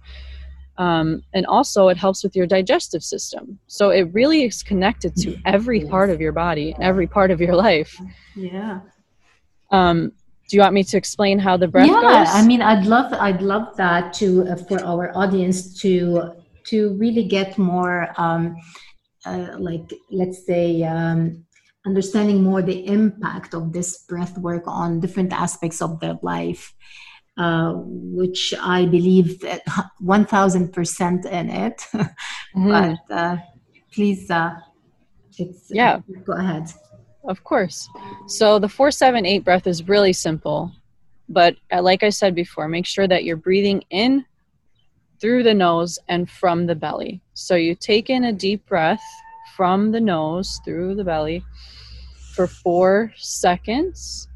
Um, 0.77 1.23
and 1.33 1.45
also 1.45 1.89
it 1.89 1.97
helps 1.97 2.23
with 2.23 2.35
your 2.35 2.47
digestive 2.47 3.03
system. 3.03 3.59
So 3.67 3.89
it 3.89 4.03
really 4.13 4.43
is 4.43 4.63
connected 4.63 5.15
to 5.17 5.37
every 5.45 5.81
yes. 5.81 5.89
part 5.89 6.09
of 6.09 6.21
your 6.21 6.31
body 6.31 6.75
every 6.79 7.07
part 7.07 7.31
of 7.31 7.41
your 7.41 7.55
life. 7.55 7.99
Yeah. 8.35 8.81
Um, 9.71 10.13
do 10.47 10.57
you 10.57 10.61
want 10.61 10.73
me 10.73 10.83
to 10.83 10.97
explain 10.97 11.37
how 11.37 11.57
the 11.57 11.67
breath 11.67 11.87
yeah, 11.87 12.01
goes? 12.01 12.27
I 12.33 12.45
mean, 12.45 12.61
I'd 12.61 12.85
love, 12.87 13.13
I'd 13.13 13.41
love 13.41 13.77
that 13.77 14.13
to 14.13 14.47
uh, 14.47 14.55
for 14.55 14.83
our 14.83 15.15
audience 15.15 15.79
to 15.81 16.33
to 16.65 16.93
really 16.95 17.23
get 17.23 17.57
more 17.57 18.07
um, 18.17 18.55
uh, 19.25 19.55
like 19.57 19.93
let's 20.11 20.45
say 20.45 20.83
um, 20.83 21.45
understanding 21.85 22.43
more 22.43 22.61
the 22.61 22.85
impact 22.87 23.53
of 23.53 23.73
this 23.73 24.03
breath 24.03 24.37
work 24.37 24.63
on 24.65 24.99
different 24.99 25.33
aspects 25.33 25.81
of 25.81 25.99
their 25.99 26.17
life 26.21 26.73
uh, 27.37 27.73
which 27.75 28.53
i 28.61 28.85
believe 28.85 29.39
that 29.39 29.61
1000% 30.01 31.25
in 31.25 31.49
it. 31.49 31.85
Mm-hmm. 32.55 32.69
but 32.71 33.15
uh, 33.15 33.37
please 33.93 34.31
uh, 34.31 34.55
it's 35.37 35.67
yeah. 35.69 35.99
go 36.25 36.33
ahead. 36.33 36.63
Of 37.25 37.43
course. 37.43 37.87
So 38.25 38.57
the 38.57 38.67
478 38.67 39.43
breath 39.43 39.67
is 39.67 39.87
really 39.87 40.13
simple 40.13 40.71
but 41.29 41.55
uh, 41.71 41.81
like 41.81 42.03
i 42.03 42.09
said 42.09 42.35
before 42.35 42.67
make 42.67 42.85
sure 42.85 43.07
that 43.07 43.23
you're 43.23 43.37
breathing 43.37 43.83
in 43.91 44.25
through 45.19 45.43
the 45.43 45.53
nose 45.53 45.99
and 46.07 46.29
from 46.29 46.65
the 46.65 46.75
belly. 46.75 47.21
So 47.33 47.55
you 47.55 47.75
take 47.75 48.09
in 48.09 48.23
a 48.23 48.33
deep 48.33 48.65
breath 48.65 49.03
from 49.55 49.91
the 49.91 49.99
nose 49.99 50.61
through 50.63 50.95
the 50.95 51.03
belly 51.03 51.43
for 52.33 52.47
four 52.47 53.13
seconds. 53.17 54.27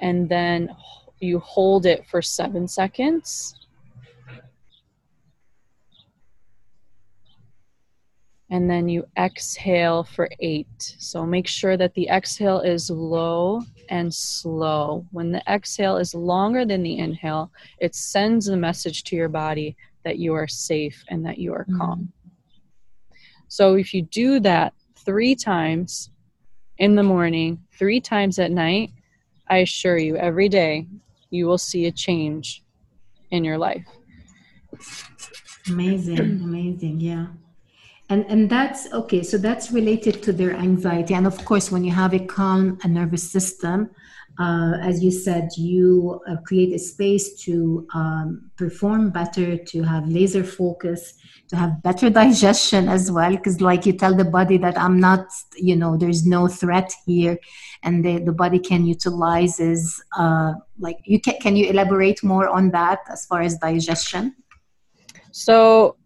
And 0.00 0.28
then 0.28 0.74
you 1.20 1.38
hold 1.40 1.86
it 1.86 2.06
for 2.06 2.22
seven 2.22 2.68
seconds. 2.68 3.54
And 8.50 8.70
then 8.70 8.88
you 8.88 9.06
exhale 9.18 10.04
for 10.04 10.30
eight. 10.40 10.96
So 10.98 11.26
make 11.26 11.46
sure 11.46 11.76
that 11.76 11.92
the 11.94 12.08
exhale 12.08 12.60
is 12.60 12.88
low 12.88 13.62
and 13.90 14.12
slow. 14.12 15.06
When 15.10 15.32
the 15.32 15.42
exhale 15.46 15.98
is 15.98 16.14
longer 16.14 16.64
than 16.64 16.82
the 16.82 16.98
inhale, 16.98 17.52
it 17.78 17.94
sends 17.94 18.46
the 18.46 18.56
message 18.56 19.04
to 19.04 19.16
your 19.16 19.28
body 19.28 19.76
that 20.04 20.18
you 20.18 20.32
are 20.32 20.48
safe 20.48 21.04
and 21.08 21.24
that 21.26 21.38
you 21.38 21.52
are 21.52 21.64
mm-hmm. 21.64 21.78
calm. 21.78 22.12
So 23.48 23.74
if 23.74 23.92
you 23.92 24.02
do 24.02 24.40
that 24.40 24.72
three 24.96 25.34
times 25.34 26.10
in 26.78 26.94
the 26.94 27.02
morning, 27.02 27.58
three 27.78 28.00
times 28.00 28.38
at 28.38 28.50
night, 28.50 28.92
I 29.48 29.58
assure 29.58 29.98
you, 29.98 30.16
every 30.16 30.48
day 30.48 30.86
you 31.30 31.46
will 31.46 31.58
see 31.58 31.86
a 31.86 31.92
change 31.92 32.62
in 33.30 33.44
your 33.44 33.58
life. 33.58 33.84
Amazing, 35.66 36.40
amazing, 36.42 37.00
yeah 37.00 37.26
and 38.10 38.24
and 38.28 38.48
that's 38.48 38.92
okay 38.92 39.22
so 39.22 39.36
that's 39.36 39.70
related 39.70 40.22
to 40.22 40.32
their 40.32 40.54
anxiety. 40.54 41.14
And 41.14 41.26
of 41.26 41.44
course 41.44 41.70
when 41.70 41.84
you 41.84 41.92
have 41.92 42.14
a 42.14 42.20
calm 42.20 42.78
a 42.82 42.88
nervous 42.88 43.30
system 43.30 43.90
uh, 44.38 44.74
as 44.80 45.02
you 45.02 45.10
said 45.10 45.48
you 45.56 46.20
uh, 46.28 46.36
create 46.46 46.72
a 46.72 46.78
space 46.78 47.34
to 47.42 47.86
um, 47.94 48.50
perform 48.56 49.10
better 49.10 49.56
to 49.56 49.82
have 49.82 50.08
laser 50.08 50.44
focus 50.44 51.14
to 51.48 51.56
have 51.56 51.82
better 51.82 52.08
digestion 52.22 52.88
as 52.88 53.10
well. 53.10 53.30
Because 53.30 53.60
like 53.60 53.84
you 53.84 53.92
tell 53.92 54.14
the 54.14 54.24
body 54.24 54.56
that 54.58 54.78
i'm 54.78 54.98
not 55.00 55.26
you 55.56 55.76
know 55.76 55.96
there's 55.96 56.24
no 56.26 56.48
threat 56.48 56.92
here 57.06 57.38
and 57.82 58.04
the, 58.04 58.18
the 58.18 58.32
body 58.32 58.58
can 58.58 58.86
utilize 58.86 59.60
is 59.60 60.02
uh, 60.18 60.52
like 60.78 60.98
you 61.04 61.20
can, 61.20 61.36
can 61.40 61.56
you 61.56 61.68
elaborate 61.68 62.22
more 62.22 62.48
on 62.48 62.70
that 62.70 63.00
as 63.10 63.26
far 63.26 63.42
as 63.42 63.56
digestion? 63.58 64.34
So 65.30 65.96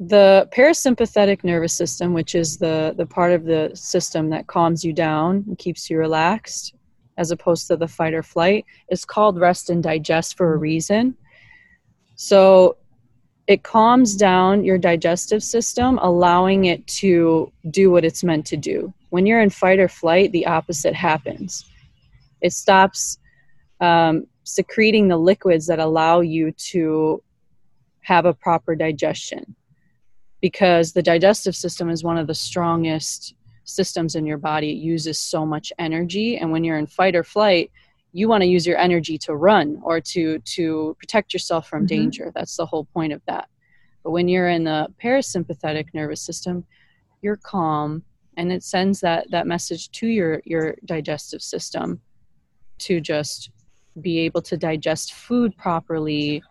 the 0.00 0.48
parasympathetic 0.54 1.42
nervous 1.42 1.72
system, 1.72 2.12
which 2.12 2.34
is 2.34 2.56
the, 2.56 2.94
the 2.96 3.06
part 3.06 3.32
of 3.32 3.44
the 3.44 3.70
system 3.74 4.30
that 4.30 4.46
calms 4.46 4.84
you 4.84 4.92
down 4.92 5.44
and 5.48 5.58
keeps 5.58 5.90
you 5.90 5.98
relaxed, 5.98 6.74
as 7.16 7.32
opposed 7.32 7.66
to 7.66 7.76
the 7.76 7.88
fight 7.88 8.14
or 8.14 8.22
flight, 8.22 8.64
is 8.90 9.04
called 9.04 9.40
rest 9.40 9.70
and 9.70 9.82
digest 9.82 10.36
for 10.36 10.54
a 10.54 10.56
reason. 10.56 11.16
So 12.14 12.76
it 13.48 13.64
calms 13.64 14.14
down 14.14 14.62
your 14.62 14.78
digestive 14.78 15.42
system, 15.42 15.98
allowing 16.00 16.66
it 16.66 16.86
to 16.86 17.50
do 17.70 17.90
what 17.90 18.04
it's 18.04 18.22
meant 18.22 18.46
to 18.46 18.56
do. 18.56 18.92
When 19.10 19.26
you're 19.26 19.40
in 19.40 19.50
fight 19.50 19.80
or 19.80 19.88
flight, 19.88 20.30
the 20.30 20.46
opposite 20.46 20.94
happens. 20.94 21.64
It 22.40 22.52
stops 22.52 23.18
um, 23.80 24.26
secreting 24.44 25.08
the 25.08 25.16
liquids 25.16 25.66
that 25.66 25.80
allow 25.80 26.20
you 26.20 26.52
to 26.52 27.20
have 28.02 28.26
a 28.26 28.34
proper 28.34 28.76
digestion 28.76 29.56
because 30.40 30.92
the 30.92 31.02
digestive 31.02 31.56
system 31.56 31.90
is 31.90 32.04
one 32.04 32.18
of 32.18 32.26
the 32.26 32.34
strongest 32.34 33.34
systems 33.64 34.14
in 34.14 34.24
your 34.26 34.38
body. 34.38 34.70
It 34.70 34.78
uses 34.78 35.18
so 35.18 35.44
much 35.44 35.72
energy, 35.78 36.36
and 36.38 36.50
when 36.50 36.64
you're 36.64 36.78
in 36.78 36.86
fight 36.86 37.16
or 37.16 37.24
flight, 37.24 37.70
you 38.12 38.28
want 38.28 38.42
to 38.42 38.48
use 38.48 38.66
your 38.66 38.78
energy 38.78 39.18
to 39.18 39.36
run 39.36 39.80
or 39.82 40.00
to 40.00 40.38
to 40.38 40.96
protect 40.98 41.32
yourself 41.32 41.68
from 41.68 41.80
mm-hmm. 41.80 41.96
danger. 41.96 42.32
That's 42.34 42.56
the 42.56 42.66
whole 42.66 42.84
point 42.86 43.12
of 43.12 43.22
that. 43.26 43.48
But 44.02 44.12
when 44.12 44.28
you're 44.28 44.48
in 44.48 44.64
the 44.64 44.88
parasympathetic 45.02 45.86
nervous 45.92 46.22
system, 46.22 46.64
you're 47.20 47.36
calm 47.36 48.02
and 48.36 48.52
it 48.52 48.62
sends 48.62 49.00
that 49.00 49.30
that 49.30 49.46
message 49.46 49.90
to 49.90 50.06
your 50.06 50.40
your 50.44 50.76
digestive 50.84 51.42
system 51.42 52.00
to 52.78 53.00
just 53.00 53.50
be 54.00 54.20
able 54.20 54.40
to 54.40 54.56
digest 54.56 55.12
food 55.12 55.54
properly 55.56 56.42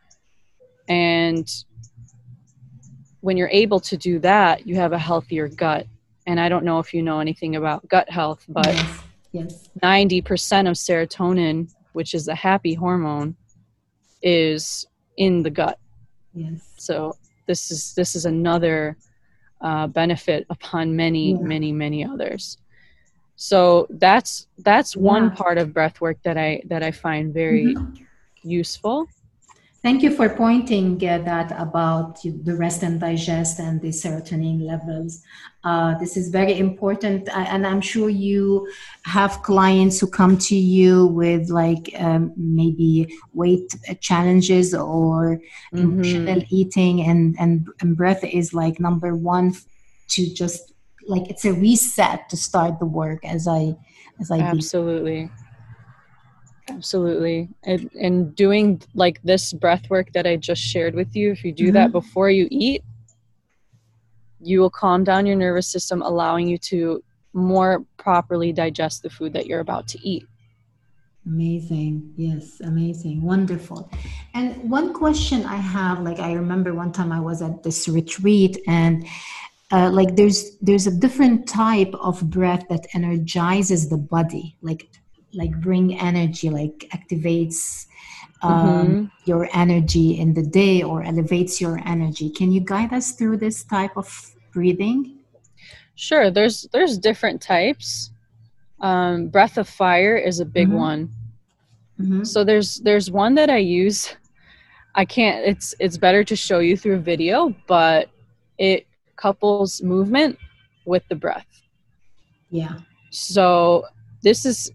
and 0.90 1.64
when 3.22 3.38
you're 3.38 3.50
able 3.50 3.80
to 3.80 3.98
do 3.98 4.20
that 4.20 4.68
you 4.68 4.76
have 4.76 4.94
a 4.94 5.00
healthier 5.00 5.48
gut 5.48 5.86
and 6.26 6.40
i 6.40 6.50
don't 6.50 6.64
know 6.64 6.80
if 6.80 6.94
you 6.94 7.02
know 7.02 7.20
anything 7.20 7.56
about 7.56 7.88
gut 7.88 8.10
health 8.10 8.46
but 8.50 8.74
yes, 8.74 9.04
yes. 9.32 9.70
90% 9.84 10.70
of 10.70 10.76
serotonin 10.76 11.72
which 11.94 12.14
is 12.14 12.28
a 12.28 12.36
happy 12.36 12.74
hormone 12.74 13.36
is 14.22 14.86
in 15.18 15.44
the 15.44 15.50
gut 15.50 15.80
yes 16.34 16.74
so 16.78 17.16
this 17.48 17.72
is 17.72 17.94
this 17.96 18.16
is 18.16 18.26
another 18.26 18.98
uh, 19.62 19.88
benefit 19.88 20.46
upon 20.50 20.96
many 20.96 21.32
yeah. 21.32 21.40
many 21.40 21.72
many 21.72 22.06
others 22.06 22.58
so 23.36 23.88
that's 23.92 24.48
that's 24.60 24.96
yeah. 24.96 25.02
one 25.02 25.32
part 25.32 25.58
of 25.58 25.74
breath 25.74 26.00
work 26.02 26.18
that 26.24 26.38
i 26.38 26.62
that 26.66 26.84
i 26.84 26.92
find 26.92 27.34
very 27.34 27.76
mm-hmm. 27.76 28.04
useful 28.44 29.08
Thank 29.88 30.04
you 30.04 30.12
for 30.12 30.28
pointing 30.28 30.96
uh, 31.08 31.20
that 31.20 31.54
about 31.58 32.22
the 32.22 32.58
rest 32.58 32.84
and 32.84 33.00
digest 33.00 33.58
and 33.58 33.82
the 33.82 33.88
serotonin 33.88 34.62
levels. 34.68 35.24
Uh, 35.64 35.98
this 35.98 36.18
is 36.18 36.28
very 36.28 36.60
important, 36.60 37.30
and 37.34 37.66
I'm 37.66 37.80
sure 37.80 38.10
you 38.10 38.70
have 39.04 39.42
clients 39.44 39.98
who 40.02 40.08
come 40.08 40.38
to 40.40 40.58
you 40.58 41.08
with 41.08 41.50
like 41.50 41.90
um, 41.98 42.34
maybe 42.36 43.18
weight 43.34 43.74
challenges 44.02 44.74
or 44.74 45.40
mm-hmm. 45.74 45.78
emotional 45.78 46.44
eating, 46.50 47.00
and, 47.04 47.38
and 47.40 47.70
and 47.80 47.96
breath 47.96 48.26
is 48.26 48.54
like 48.54 48.82
number 48.82 49.16
one 49.16 49.56
to 50.10 50.34
just 50.34 50.74
like 51.08 51.30
it's 51.30 51.46
a 51.46 51.54
reset 51.54 52.28
to 52.28 52.36
start 52.36 52.80
the 52.80 52.86
work 52.86 53.24
as 53.24 53.48
I 53.48 53.78
as 54.20 54.32
I 54.32 54.40
absolutely. 54.40 55.28
Be. 55.28 55.47
Absolutely. 56.70 57.50
And, 57.64 57.90
and 58.00 58.36
doing 58.36 58.82
like 58.94 59.22
this 59.24 59.54
breath 59.54 59.90
work 59.90 60.12
that 60.14 60.28
I 60.28 60.36
just 60.36 60.62
shared 60.62 60.96
with 60.96 61.16
you, 61.16 61.32
if 61.32 61.44
you 61.44 61.52
do 61.52 61.66
mm-hmm. 61.66 61.74
that 61.74 61.92
before 61.92 62.30
you 62.30 62.48
eat, 62.52 62.84
you 64.40 64.60
will 64.60 64.70
calm 64.70 65.04
down 65.04 65.26
your 65.26 65.36
nervous 65.36 65.68
system, 65.68 66.02
allowing 66.02 66.48
you 66.48 66.58
to 66.58 67.04
more 67.34 67.86
properly 67.98 68.52
digest 68.52 69.04
the 69.04 69.10
food 69.10 69.34
that 69.34 69.46
you're 69.46 69.60
about 69.60 69.88
to 69.90 70.08
eat. 70.08 70.26
Amazing. 71.26 72.14
Yes, 72.16 72.62
amazing. 72.62 73.22
Wonderful. 73.22 73.92
And 74.34 74.70
one 74.70 74.94
question 74.94 75.44
I 75.44 75.58
have 75.58 76.00
like, 76.00 76.20
I 76.20 76.34
remember 76.34 76.74
one 76.74 76.92
time 76.92 77.12
I 77.12 77.20
was 77.20 77.42
at 77.42 77.64
this 77.64 77.90
retreat 77.90 78.58
and 78.68 79.06
uh, 79.72 79.90
like 79.92 80.16
there's 80.16 80.58
there's 80.62 80.88
a 80.88 80.92
different 80.92 81.48
type 81.48 81.94
of 82.00 82.30
breath 82.30 82.66
that 82.70 82.88
energizes 82.94 83.90
the 83.90 83.98
body 83.98 84.56
like 84.62 84.90
like 85.38 85.60
bring 85.62 85.98
energy 86.00 86.50
like 86.50 86.90
activates 86.92 87.86
um, 88.42 88.88
mm-hmm. 88.88 89.06
your 89.26 89.50
energy 89.54 90.20
in 90.20 90.34
the 90.34 90.44
day 90.44 90.84
or 90.84 91.04
elevates 91.04 91.62
your 91.62 91.80
energy. 91.86 92.30
Can 92.30 92.52
you 92.52 92.62
guide 92.62 92.94
us 92.94 93.14
through 93.14 93.38
this 93.38 93.64
type 93.64 93.96
of 93.96 94.08
breathing? 94.52 95.20
Sure 95.96 96.30
there's 96.30 96.68
there's 96.74 96.98
different 96.98 97.42
types. 97.42 98.12
Um, 98.80 99.30
breath 99.30 99.58
of 99.58 99.68
fire 99.68 100.16
is 100.16 100.40
a 100.40 100.46
big 100.46 100.68
mm-hmm. 100.68 100.78
one. 100.78 101.14
Mm-hmm. 102.00 102.24
so 102.26 102.44
there's 102.44 102.78
there's 102.82 103.10
one 103.10 103.34
that 103.36 103.50
i 103.50 103.58
use. 103.58 104.16
I 104.94 105.06
can't 105.06 105.46
it's 105.46 105.74
it's 105.80 105.98
better 105.98 106.24
to 106.24 106.36
show 106.36 106.60
you 106.60 106.78
through 106.78 107.00
video 107.00 107.56
but 107.66 108.10
it 108.60 108.86
couples 109.16 109.82
movement 109.82 110.38
with 110.86 111.04
the 111.10 111.16
breath. 111.16 111.48
Yeah. 112.50 112.78
So 113.10 113.86
this 114.22 114.46
is 114.46 114.72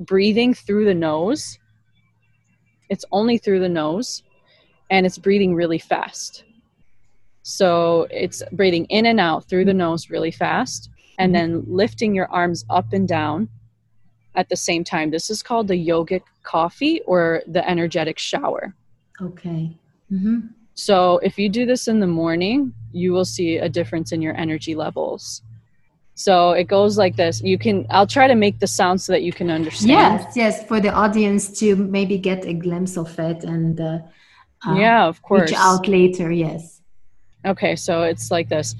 breathing 0.00 0.54
through 0.54 0.84
the 0.84 0.94
nose. 0.94 1.58
It's 2.88 3.04
only 3.12 3.38
through 3.38 3.60
the 3.60 3.68
nose 3.68 4.22
and 4.90 5.04
it's 5.04 5.18
breathing 5.18 5.54
really 5.54 5.78
fast. 5.78 6.44
So 7.42 8.06
it's 8.10 8.42
breathing 8.52 8.84
in 8.86 9.06
and 9.06 9.20
out 9.20 9.48
through 9.48 9.64
the 9.64 9.74
nose 9.74 10.10
really 10.10 10.30
fast 10.30 10.90
and 11.18 11.34
then 11.34 11.64
lifting 11.66 12.14
your 12.14 12.30
arms 12.30 12.64
up 12.70 12.92
and 12.92 13.08
down 13.08 13.48
at 14.36 14.48
the 14.48 14.56
same 14.56 14.84
time. 14.84 15.10
This 15.10 15.30
is 15.30 15.42
called 15.42 15.68
the 15.68 15.74
yogic 15.74 16.22
coffee 16.44 17.00
or 17.06 17.42
the 17.46 17.68
energetic 17.68 18.18
shower. 18.18 18.74
Okay. 19.20 19.76
Mm-hmm. 20.12 20.38
So 20.74 21.18
if 21.18 21.38
you 21.38 21.48
do 21.48 21.66
this 21.66 21.88
in 21.88 21.98
the 21.98 22.06
morning, 22.06 22.72
you 22.92 23.12
will 23.12 23.24
see 23.24 23.56
a 23.56 23.68
difference 23.68 24.12
in 24.12 24.22
your 24.22 24.36
energy 24.36 24.76
levels. 24.76 25.42
So 26.18 26.50
it 26.50 26.64
goes 26.64 26.98
like 26.98 27.14
this. 27.14 27.40
You 27.42 27.56
can 27.58 27.86
I'll 27.90 28.06
try 28.06 28.26
to 28.26 28.34
make 28.34 28.58
the 28.58 28.66
sound 28.66 29.00
so 29.00 29.12
that 29.12 29.22
you 29.22 29.32
can 29.32 29.50
understand. 29.50 29.90
Yes, 29.90 30.36
yes, 30.36 30.66
for 30.66 30.80
the 30.80 30.92
audience 30.92 31.56
to 31.60 31.76
maybe 31.76 32.18
get 32.18 32.44
a 32.44 32.52
glimpse 32.52 32.98
of 32.98 33.16
it 33.20 33.44
and 33.44 33.80
uh, 33.80 34.00
uh, 34.66 34.74
yeah, 34.74 35.06
of 35.06 35.22
course. 35.22 35.50
Reach 35.50 35.58
out 35.60 35.86
later. 35.86 36.32
Yes. 36.32 36.82
Okay, 37.46 37.76
so 37.76 38.02
it's 38.02 38.32
like 38.32 38.48
this. 38.48 38.74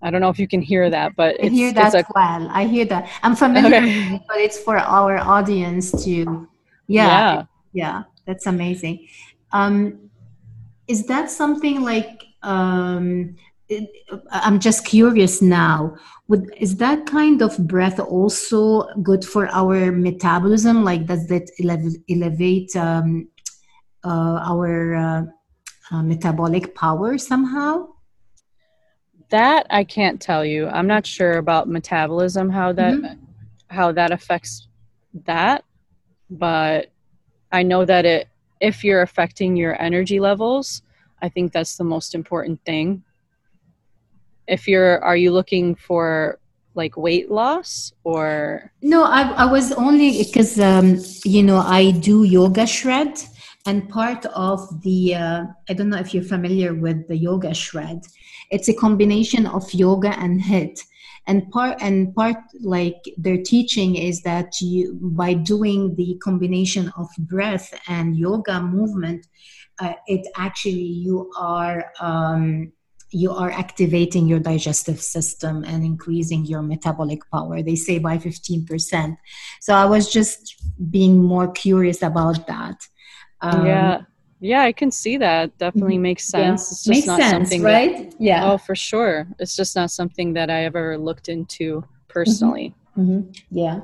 I 0.00 0.12
don't 0.12 0.20
know 0.20 0.30
if 0.30 0.38
you 0.38 0.46
can 0.46 0.62
hear 0.62 0.88
that, 0.88 1.16
but 1.16 1.42
I 1.42 1.48
hear 1.48 1.72
that 1.72 1.94
a, 1.94 2.04
well. 2.14 2.48
I 2.52 2.68
hear 2.68 2.84
that. 2.84 3.10
I'm 3.24 3.34
familiar, 3.34 3.78
okay. 3.78 4.14
it, 4.14 4.22
but 4.28 4.36
it's 4.38 4.60
for 4.60 4.78
our 4.78 5.18
audience 5.18 5.90
to. 6.04 6.48
Yeah, 6.86 7.08
yeah, 7.08 7.44
yeah 7.72 8.02
that's 8.26 8.46
amazing. 8.46 9.08
Um, 9.50 10.08
is 10.86 11.06
that 11.06 11.32
something 11.32 11.82
like 11.82 12.27
um, 12.42 13.36
I'm 14.30 14.60
just 14.60 14.84
curious 14.84 15.42
now. 15.42 15.96
Would 16.28 16.54
is 16.58 16.76
that 16.76 17.06
kind 17.06 17.42
of 17.42 17.56
breath 17.66 18.00
also 18.00 18.88
good 19.02 19.24
for 19.24 19.48
our 19.48 19.92
metabolism? 19.92 20.84
Like, 20.84 21.06
does 21.06 21.26
that 21.28 21.50
elevate 22.08 22.74
um, 22.76 23.28
uh, 24.04 24.40
our 24.44 24.94
uh, 24.94 25.22
uh, 25.90 26.02
metabolic 26.02 26.74
power 26.74 27.18
somehow? 27.18 27.88
That 29.30 29.66
I 29.68 29.84
can't 29.84 30.20
tell 30.20 30.44
you. 30.44 30.68
I'm 30.68 30.86
not 30.86 31.06
sure 31.06 31.36
about 31.36 31.68
metabolism 31.68 32.48
how 32.48 32.72
that 32.72 32.94
mm-hmm. 32.94 33.24
how 33.68 33.92
that 33.92 34.10
affects 34.10 34.68
that, 35.26 35.64
but 36.30 36.90
I 37.52 37.62
know 37.62 37.84
that 37.84 38.06
it 38.06 38.28
if 38.60 38.82
you're 38.82 39.02
affecting 39.02 39.56
your 39.56 39.80
energy 39.80 40.20
levels, 40.20 40.82
I 41.22 41.28
think 41.28 41.52
that's 41.52 41.76
the 41.76 41.84
most 41.84 42.14
important 42.14 42.64
thing. 42.64 43.02
If 44.46 44.66
you're, 44.66 45.02
are 45.04 45.16
you 45.16 45.32
looking 45.32 45.74
for 45.74 46.38
like 46.74 46.96
weight 46.96 47.30
loss 47.30 47.92
or? 48.04 48.72
No, 48.82 49.04
I, 49.04 49.22
I 49.32 49.44
was 49.44 49.72
only 49.72 50.22
because, 50.24 50.58
um, 50.60 50.98
you 51.24 51.42
know, 51.42 51.58
I 51.58 51.90
do 51.90 52.24
yoga 52.24 52.66
shred 52.66 53.20
and 53.66 53.88
part 53.88 54.24
of 54.26 54.82
the, 54.82 55.14
uh, 55.14 55.44
I 55.68 55.72
don't 55.74 55.90
know 55.90 55.98
if 55.98 56.14
you're 56.14 56.22
familiar 56.22 56.74
with 56.74 57.08
the 57.08 57.16
yoga 57.16 57.52
shred. 57.52 58.00
It's 58.50 58.68
a 58.68 58.74
combination 58.74 59.46
of 59.46 59.72
yoga 59.74 60.18
and 60.18 60.40
HIIT 60.40 60.80
and 61.28 61.48
part 61.50 61.76
and 61.80 62.14
part 62.14 62.38
like 62.60 63.00
their 63.16 63.36
teaching 63.36 63.96
is 63.96 64.22
that 64.22 64.60
you 64.60 64.98
by 65.00 65.34
doing 65.34 65.94
the 65.94 66.18
combination 66.24 66.90
of 66.96 67.06
breath 67.18 67.72
and 67.86 68.16
yoga 68.16 68.60
movement 68.60 69.26
uh, 69.80 69.94
it 70.06 70.26
actually 70.36 70.72
you 70.72 71.30
are 71.38 71.92
um, 72.00 72.72
you 73.10 73.32
are 73.32 73.50
activating 73.50 74.28
your 74.28 74.38
digestive 74.38 75.00
system 75.00 75.64
and 75.64 75.82
increasing 75.82 76.44
your 76.44 76.62
metabolic 76.62 77.20
power. 77.30 77.62
They 77.62 77.74
say 77.74 77.98
by 77.98 78.18
15% 78.18 79.16
so 79.60 79.74
i 79.74 79.86
was 79.86 80.12
just 80.12 80.54
being 80.90 81.18
more 81.18 81.50
curious 81.50 82.02
about 82.02 82.46
that. 82.46 82.76
Um, 83.40 83.66
yeah. 83.66 84.02
Yeah 84.40 84.62
i 84.62 84.72
can 84.72 84.90
see 84.90 85.16
that. 85.18 85.56
Definitely 85.58 85.94
mm-hmm. 85.94 86.02
makes 86.02 86.24
sense. 86.24 86.60
Yeah. 86.62 86.72
it's 86.72 86.84
just 86.84 86.88
makes 86.88 87.06
not 87.06 87.20
sense, 87.20 87.32
something 87.32 87.62
right? 87.62 88.10
That, 88.10 88.20
yeah. 88.20 88.50
Oh 88.50 88.58
for 88.58 88.74
sure. 88.74 89.26
It's 89.38 89.56
just 89.56 89.74
not 89.76 89.90
something 89.90 90.32
that 90.34 90.50
i 90.50 90.64
ever 90.64 90.98
looked 90.98 91.28
into 91.28 91.84
personally. 92.08 92.68
Mm-hmm. 92.70 92.78
Mm-hmm. 93.00 93.30
yeah 93.50 93.80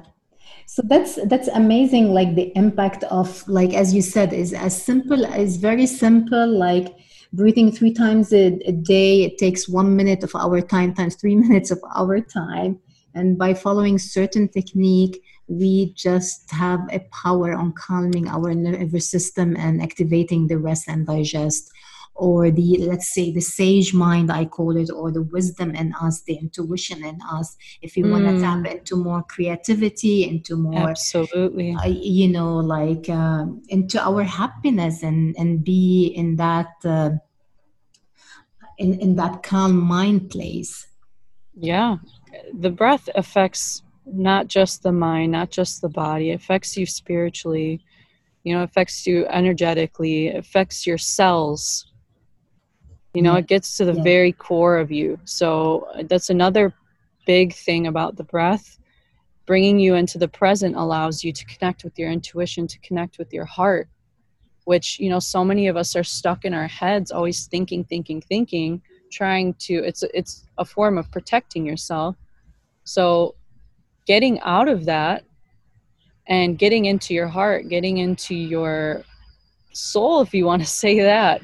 so 0.67 0.83
that's 0.87 1.19
that's 1.27 1.49
amazing 1.49 2.13
like 2.13 2.35
the 2.35 2.53
impact 2.57 3.05
of 3.05 3.47
like 3.49 3.75
as 3.75 3.95
you 3.95 4.03
said 4.03 4.33
is 4.33 4.53
as 4.53 4.81
simple 4.81 5.27
as 5.27 5.57
very 5.57 5.87
simple 5.87 6.47
like 6.47 6.95
breathing 7.35 7.73
three 7.73 7.93
times 7.93 8.33
a, 8.33 8.59
a, 8.65 8.73
day 8.73 9.25
it 9.25 9.39
takes 9.39 9.69
one 9.69 9.97
minute 9.97 10.23
of 10.23 10.35
our 10.37 10.61
time 10.61 10.95
times 10.95 11.17
three 11.17 11.35
minutes 11.45 11.71
of 11.71 11.81
our 11.95 12.21
time. 12.21 12.79
And 13.17 13.39
by 13.39 13.55
following 13.55 13.99
certain 13.99 14.49
technique 14.49 15.23
we 15.47 15.93
just 15.95 16.51
have 16.51 16.81
a 16.91 17.01
power 17.23 17.53
on 17.53 17.73
calming 17.73 18.29
our 18.29 18.55
nervous 18.55 19.11
system 19.11 19.57
and 19.57 19.83
activating 19.83 20.47
the 20.47 20.59
rest 20.59 20.89
and 20.89 21.07
digest 21.07 21.71
or 22.15 22.51
the 22.51 22.79
let's 22.79 23.13
say 23.13 23.33
the 23.33 23.41
sage 23.41 23.93
mind 23.93 24.31
i 24.31 24.45
call 24.45 24.77
it 24.77 24.91
or 24.91 25.11
the 25.11 25.23
wisdom 25.23 25.75
in 25.75 25.93
us 26.01 26.23
the 26.23 26.35
intuition 26.35 27.05
in 27.05 27.19
us 27.31 27.57
if 27.83 27.97
you 27.97 28.05
mm. 28.05 28.13
want 28.13 28.25
to 28.25 28.41
tap 28.41 28.65
into 28.67 28.97
more 28.97 29.23
creativity 29.25 30.23
into 30.25 30.57
more 30.57 30.91
absolutely 30.91 31.75
uh, 31.75 31.87
you 31.87 32.29
know 32.29 32.57
like 32.57 33.09
uh, 33.09 33.45
into 33.69 34.01
our 34.01 34.23
happiness 34.23 35.03
and 35.03 35.35
and 35.37 35.65
be 35.65 36.13
in 36.15 36.37
that 36.37 36.69
uh, 36.85 37.11
in, 38.79 39.01
in 39.01 39.17
that 39.17 39.43
calm 39.43 39.77
mind 39.77 40.31
place. 40.31 40.87
Yeah. 41.55 41.97
The 42.59 42.71
breath 42.71 43.09
affects 43.15 43.83
not 44.07 44.49
just 44.49 44.83
the 44.83 44.93
mind, 44.93 45.33
not 45.33 45.51
just 45.51 45.81
the 45.81 45.89
body, 45.89 46.31
it 46.31 46.35
affects 46.35 46.77
you 46.77 46.85
spiritually, 46.85 47.81
you 48.43 48.55
know, 48.55 48.63
affects 48.63 49.07
you 49.07 49.27
energetically, 49.27 50.29
affects 50.29 50.87
your 50.87 50.99
cells. 50.99 51.91
You 53.15 53.23
know, 53.23 53.37
it 53.37 53.47
gets 53.47 53.77
to 53.77 53.85
the 53.85 53.95
yeah. 53.95 54.03
very 54.03 54.33
core 54.33 54.77
of 54.79 54.91
you. 54.91 55.19
So 55.25 55.89
uh, 55.95 56.03
that's 56.09 56.31
another 56.31 56.75
big 57.27 57.55
thing 57.55 57.87
about 57.87 58.17
the 58.17 58.25
breath. 58.25 58.79
Bringing 59.47 59.79
you 59.79 59.95
into 59.95 60.19
the 60.19 60.29
present 60.29 60.75
allows 60.75 61.23
you 61.23 61.33
to 61.33 61.45
connect 61.47 61.85
with 61.85 61.99
your 61.99 62.11
intuition, 62.11 62.67
to 62.67 62.79
connect 62.81 63.19
with 63.19 63.33
your 63.33 63.45
heart, 63.45 63.89
which, 64.65 64.99
you 64.99 65.09
know, 65.09 65.21
so 65.21 65.45
many 65.45 65.69
of 65.69 65.77
us 65.77 65.95
are 65.95 66.03
stuck 66.03 66.45
in 66.45 66.55
our 66.55 66.67
heads, 66.67 67.13
always 67.13 67.47
thinking, 67.47 67.85
thinking, 67.85 68.21
thinking, 68.21 68.83
trying 69.13 69.55
to, 69.55 69.75
it's, 69.85 70.03
it's 70.15 70.45
a 70.59 70.65
form 70.65 70.99
of 70.99 71.11
protecting 71.13 71.65
yourself. 71.65 72.17
So 72.83 73.37
getting 74.07 74.41
out 74.41 74.69
of 74.69 74.87
that 74.87 75.25
and 76.27 76.59
getting 76.59 76.87
into 76.87 77.15
your 77.15 77.29
heart, 77.29 77.69
getting 77.69 77.99
into 77.99 78.35
your 78.35 79.05
soul, 79.73 80.21
if 80.23 80.35
you 80.35 80.47
want 80.47 80.63
to 80.63 80.69
say 80.83 81.01
that, 81.01 81.43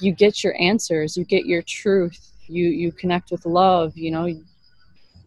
you 0.00 0.12
get 0.12 0.42
your 0.42 0.54
answers, 0.60 1.16
you 1.16 1.24
get 1.24 1.46
your 1.46 1.62
truth, 1.62 2.32
you 2.46 2.68
you 2.68 2.92
connect 2.92 3.30
with 3.30 3.46
love. 3.46 3.96
You 3.96 4.10
know, 4.10 4.34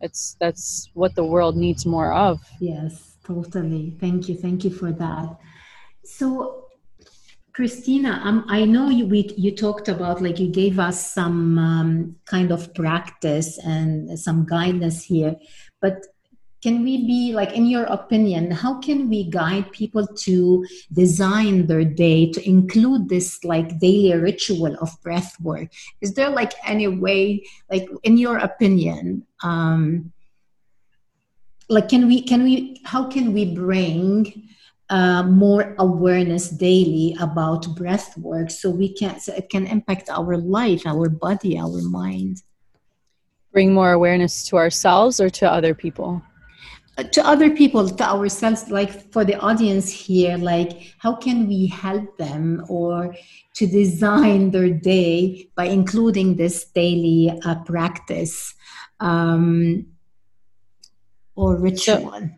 it's 0.01 0.35
that's 0.39 0.89
what 0.93 1.15
the 1.15 1.23
world 1.23 1.55
needs 1.55 1.85
more 1.85 2.13
of. 2.13 2.39
Yes, 2.59 3.17
totally. 3.23 3.95
Thank 3.99 4.29
you, 4.29 4.35
thank 4.35 4.63
you 4.63 4.71
for 4.71 4.91
that. 4.91 5.37
So. 6.03 6.59
Christina, 7.55 8.19
um, 8.23 8.45
I 8.47 8.65
know 8.65 8.89
you 8.89 9.05
we, 9.05 9.31
you 9.37 9.55
talked 9.55 9.87
about 9.87 10.23
like 10.23 10.39
you 10.39 10.49
gave 10.49 10.79
us 10.79 11.13
some 11.13 11.59
um, 11.59 12.15
kind 12.25 12.51
of 12.51 12.73
practice 12.73 13.59
and 13.59 14.19
some 14.19 14.43
guidance 14.47 15.03
here, 15.03 15.35
but 15.79 16.03
can 16.63 16.81
we 16.81 17.05
be 17.05 17.33
like 17.33 17.51
in 17.51 17.65
your 17.65 17.83
opinion 17.91 18.49
how 18.49 18.79
can 18.79 19.09
we 19.09 19.29
guide 19.29 19.69
people 19.73 20.07
to 20.07 20.65
design 20.93 21.67
their 21.67 21.83
day 21.83 22.31
to 22.31 22.39
include 22.47 23.09
this 23.09 23.43
like 23.43 23.77
daily 23.79 24.15
ritual 24.17 24.73
of 24.79 24.89
breath 25.03 25.35
work? 25.41 25.67
Is 25.99 26.13
there 26.13 26.29
like 26.29 26.53
any 26.65 26.87
way 26.87 27.43
like 27.69 27.89
in 28.03 28.17
your 28.17 28.37
opinion 28.37 29.27
um 29.43 30.13
like 31.67 31.89
can 31.89 32.07
we 32.07 32.21
can 32.21 32.43
we 32.43 32.79
how 32.85 33.09
can 33.11 33.33
we 33.33 33.53
bring 33.53 34.47
uh, 34.89 35.23
more 35.23 35.75
awareness 35.79 36.49
daily 36.49 37.15
about 37.19 37.75
breath 37.75 38.17
work 38.17 38.49
so 38.49 38.69
we 38.69 38.93
can 38.93 39.19
so 39.19 39.33
it 39.33 39.49
can 39.49 39.65
impact 39.67 40.09
our 40.09 40.37
life 40.37 40.83
our 40.85 41.09
body 41.09 41.59
our 41.59 41.81
mind? 41.81 42.41
Bring 43.51 43.73
more 43.73 43.91
awareness 43.91 44.45
to 44.47 44.55
ourselves 44.55 45.19
or 45.19 45.29
to 45.29 45.51
other 45.51 45.73
people 45.75 46.23
to 46.97 47.25
other 47.25 47.49
people 47.49 47.89
to 47.89 48.03
ourselves 48.03 48.69
like 48.69 49.11
for 49.11 49.25
the 49.25 49.35
audience 49.39 49.89
here 49.89 50.37
like 50.37 50.93
how 50.99 51.15
can 51.15 51.47
we 51.47 51.65
help 51.65 52.17
them 52.17 52.63
or 52.69 53.15
to 53.55 53.65
design 53.65 54.51
their 54.51 54.69
day 54.69 55.47
by 55.55 55.65
including 55.65 56.35
this 56.35 56.65
daily 56.65 57.31
uh, 57.45 57.55
practice 57.63 58.53
um, 58.99 59.85
or 61.35 61.57
ritual? 61.57 62.11
So, 62.11 62.29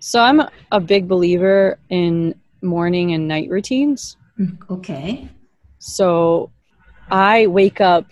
so 0.00 0.20
i'm 0.22 0.42
a 0.72 0.80
big 0.80 1.06
believer 1.06 1.78
in 1.88 2.34
morning 2.62 3.12
and 3.12 3.28
night 3.28 3.48
routines. 3.48 4.16
Mm, 4.40 4.58
okay. 4.70 5.28
So 5.78 6.50
i 7.12 7.46
wake 7.46 7.80
up 7.80 8.06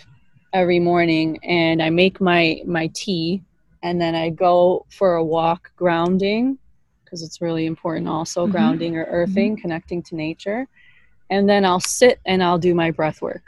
every 0.52 0.78
morning 0.78 1.38
and 1.42 1.82
i 1.82 1.90
make 1.90 2.20
my 2.20 2.62
my 2.66 2.88
tea 2.94 3.42
and 3.86 4.00
then 4.00 4.16
I 4.16 4.30
go 4.30 4.84
for 4.90 5.14
a 5.14 5.24
walk 5.24 5.70
grounding 5.76 6.58
because 7.04 7.22
it's 7.22 7.40
really 7.40 7.66
important 7.66 8.08
also 8.08 8.42
mm-hmm. 8.42 8.50
grounding 8.50 8.96
or 8.96 9.04
earthing, 9.04 9.52
mm-hmm. 9.52 9.62
connecting 9.62 10.02
to 10.02 10.16
nature. 10.16 10.66
And 11.30 11.48
then 11.48 11.64
I'll 11.64 11.78
sit 11.78 12.18
and 12.26 12.42
I'll 12.42 12.58
do 12.58 12.74
my 12.74 12.90
breath 12.90 13.22
work. 13.22 13.44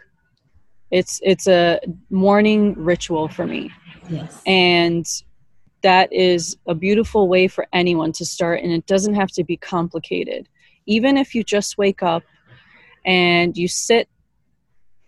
It's 0.92 1.18
it's 1.24 1.48
a 1.48 1.80
morning 2.10 2.74
ritual 2.74 3.26
for 3.28 3.48
me. 3.48 3.72
Yes. 4.08 4.40
And 4.46 5.04
that 5.82 6.12
is 6.12 6.56
a 6.68 6.74
beautiful 6.74 7.26
way 7.26 7.48
for 7.48 7.66
anyone 7.72 8.12
to 8.12 8.24
start 8.24 8.62
and 8.62 8.70
it 8.70 8.86
doesn't 8.86 9.14
have 9.14 9.32
to 9.32 9.42
be 9.42 9.56
complicated. 9.56 10.48
Even 10.86 11.16
if 11.16 11.34
you 11.34 11.42
just 11.42 11.78
wake 11.78 12.04
up 12.04 12.22
and 13.04 13.56
you 13.56 13.66
sit 13.66 14.08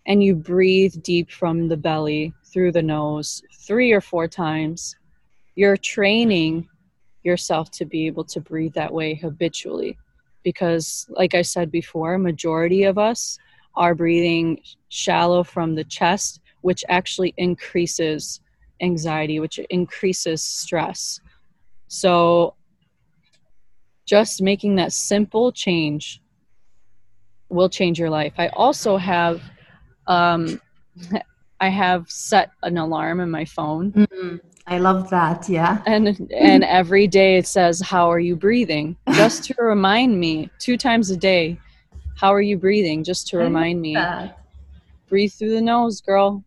and 0.07 0.25
you 0.25 0.35
breathe 0.35 0.95
deep 1.03 1.31
from 1.31 1.69
the 1.69 1.77
belly 1.77 2.35
through 2.53 2.73
the 2.73 2.83
nose 2.83 3.45
3 3.65 3.93
or 3.93 4.01
4 4.01 4.27
times 4.27 4.97
you're 5.61 5.77
training 5.77 6.67
yourself 7.23 7.71
to 7.71 7.85
be 7.85 8.07
able 8.07 8.25
to 8.25 8.41
breathe 8.41 8.73
that 8.73 8.91
way 8.91 9.15
habitually. 9.15 9.99
Because 10.43 11.07
like 11.11 11.35
i 11.35 11.43
said 11.43 11.71
before 11.71 12.17
majority 12.17 12.85
of 12.85 12.97
us 12.97 13.39
are 13.75 13.95
breathing 13.95 14.59
shallow 14.89 15.43
from 15.45 15.75
the 15.75 15.85
chest 15.85 16.41
which 16.63 16.83
actually 16.89 17.35
increases 17.37 18.41
anxiety 18.81 19.39
which 19.39 19.59
increases 19.69 20.43
stress. 20.43 21.21
So 21.89 22.55
just 24.07 24.41
making 24.41 24.77
that 24.77 24.95
simple 24.95 25.53
change 25.53 26.23
will 27.51 27.69
change 27.69 27.99
your 27.99 28.09
life. 28.09 28.33
I 28.39 28.49
also 28.49 28.97
have 28.97 29.43
um, 30.07 30.59
i 31.61 31.69
have 31.69 32.11
set 32.11 32.49
an 32.63 32.79
alarm 32.79 33.21
in 33.21 33.31
my 33.31 33.45
phone. 33.45 33.93
Mm-hmm. 33.93 34.37
I 34.67 34.79
love 34.79 35.11
that. 35.11 35.49
Yeah. 35.49 35.83
And 35.87 36.31
and 36.33 36.65
every 36.65 37.07
day 37.07 37.37
it 37.37 37.47
says, 37.47 37.81
"How 37.81 38.11
are 38.11 38.21
you 38.21 38.37
breathing?" 38.37 38.97
Just 39.13 39.45
to 39.45 39.55
remind 39.59 40.19
me 40.19 40.51
two 40.59 40.77
times 40.77 41.11
a 41.11 41.17
day. 41.17 41.59
How 42.17 42.33
are 42.35 42.43
you 42.43 42.59
breathing? 42.59 43.03
Just 43.03 43.29
to 43.29 43.39
remind 43.39 43.81
me. 43.81 43.97
Breathe 45.09 45.33
through 45.33 45.55
the 45.55 45.61
nose, 45.61 46.01
girl. 46.01 46.45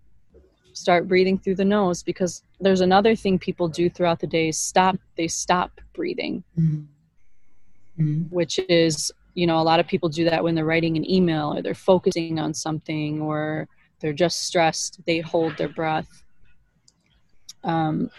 Start 0.74 1.08
breathing 1.08 1.38
through 1.38 1.56
the 1.56 1.66
nose 1.66 2.02
because 2.02 2.44
there's 2.60 2.82
another 2.82 3.16
thing 3.16 3.38
people 3.38 3.68
do 3.68 3.90
throughout 3.90 4.20
the 4.20 4.28
day. 4.28 4.52
Stop. 4.52 4.98
They 5.18 5.28
stop 5.28 5.82
breathing, 5.94 6.44
mm-hmm. 6.58 8.02
mm-hmm. 8.02 8.36
which 8.36 8.60
is 8.70 9.12
you 9.34 9.48
know 9.48 9.60
a 9.60 9.64
lot 9.64 9.80
of 9.80 9.88
people 9.88 10.10
do 10.10 10.24
that 10.30 10.44
when 10.44 10.56
they're 10.56 10.66
writing 10.66 10.96
an 10.96 11.10
email 11.10 11.54
or 11.56 11.62
they're 11.62 11.74
focusing 11.74 12.40
on 12.40 12.54
something 12.54 13.22
or 13.22 13.68
they're 14.00 14.14
just 14.14 14.44
stressed. 14.44 15.00
They 15.06 15.20
hold 15.20 15.58
their 15.58 15.70
breath 15.70 16.23
um, 17.64 18.10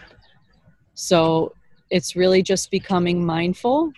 so 0.93 1.53
it's 1.89 2.15
really 2.15 2.41
just 2.41 2.71
becoming 2.71 3.25
mindful. 3.25 3.91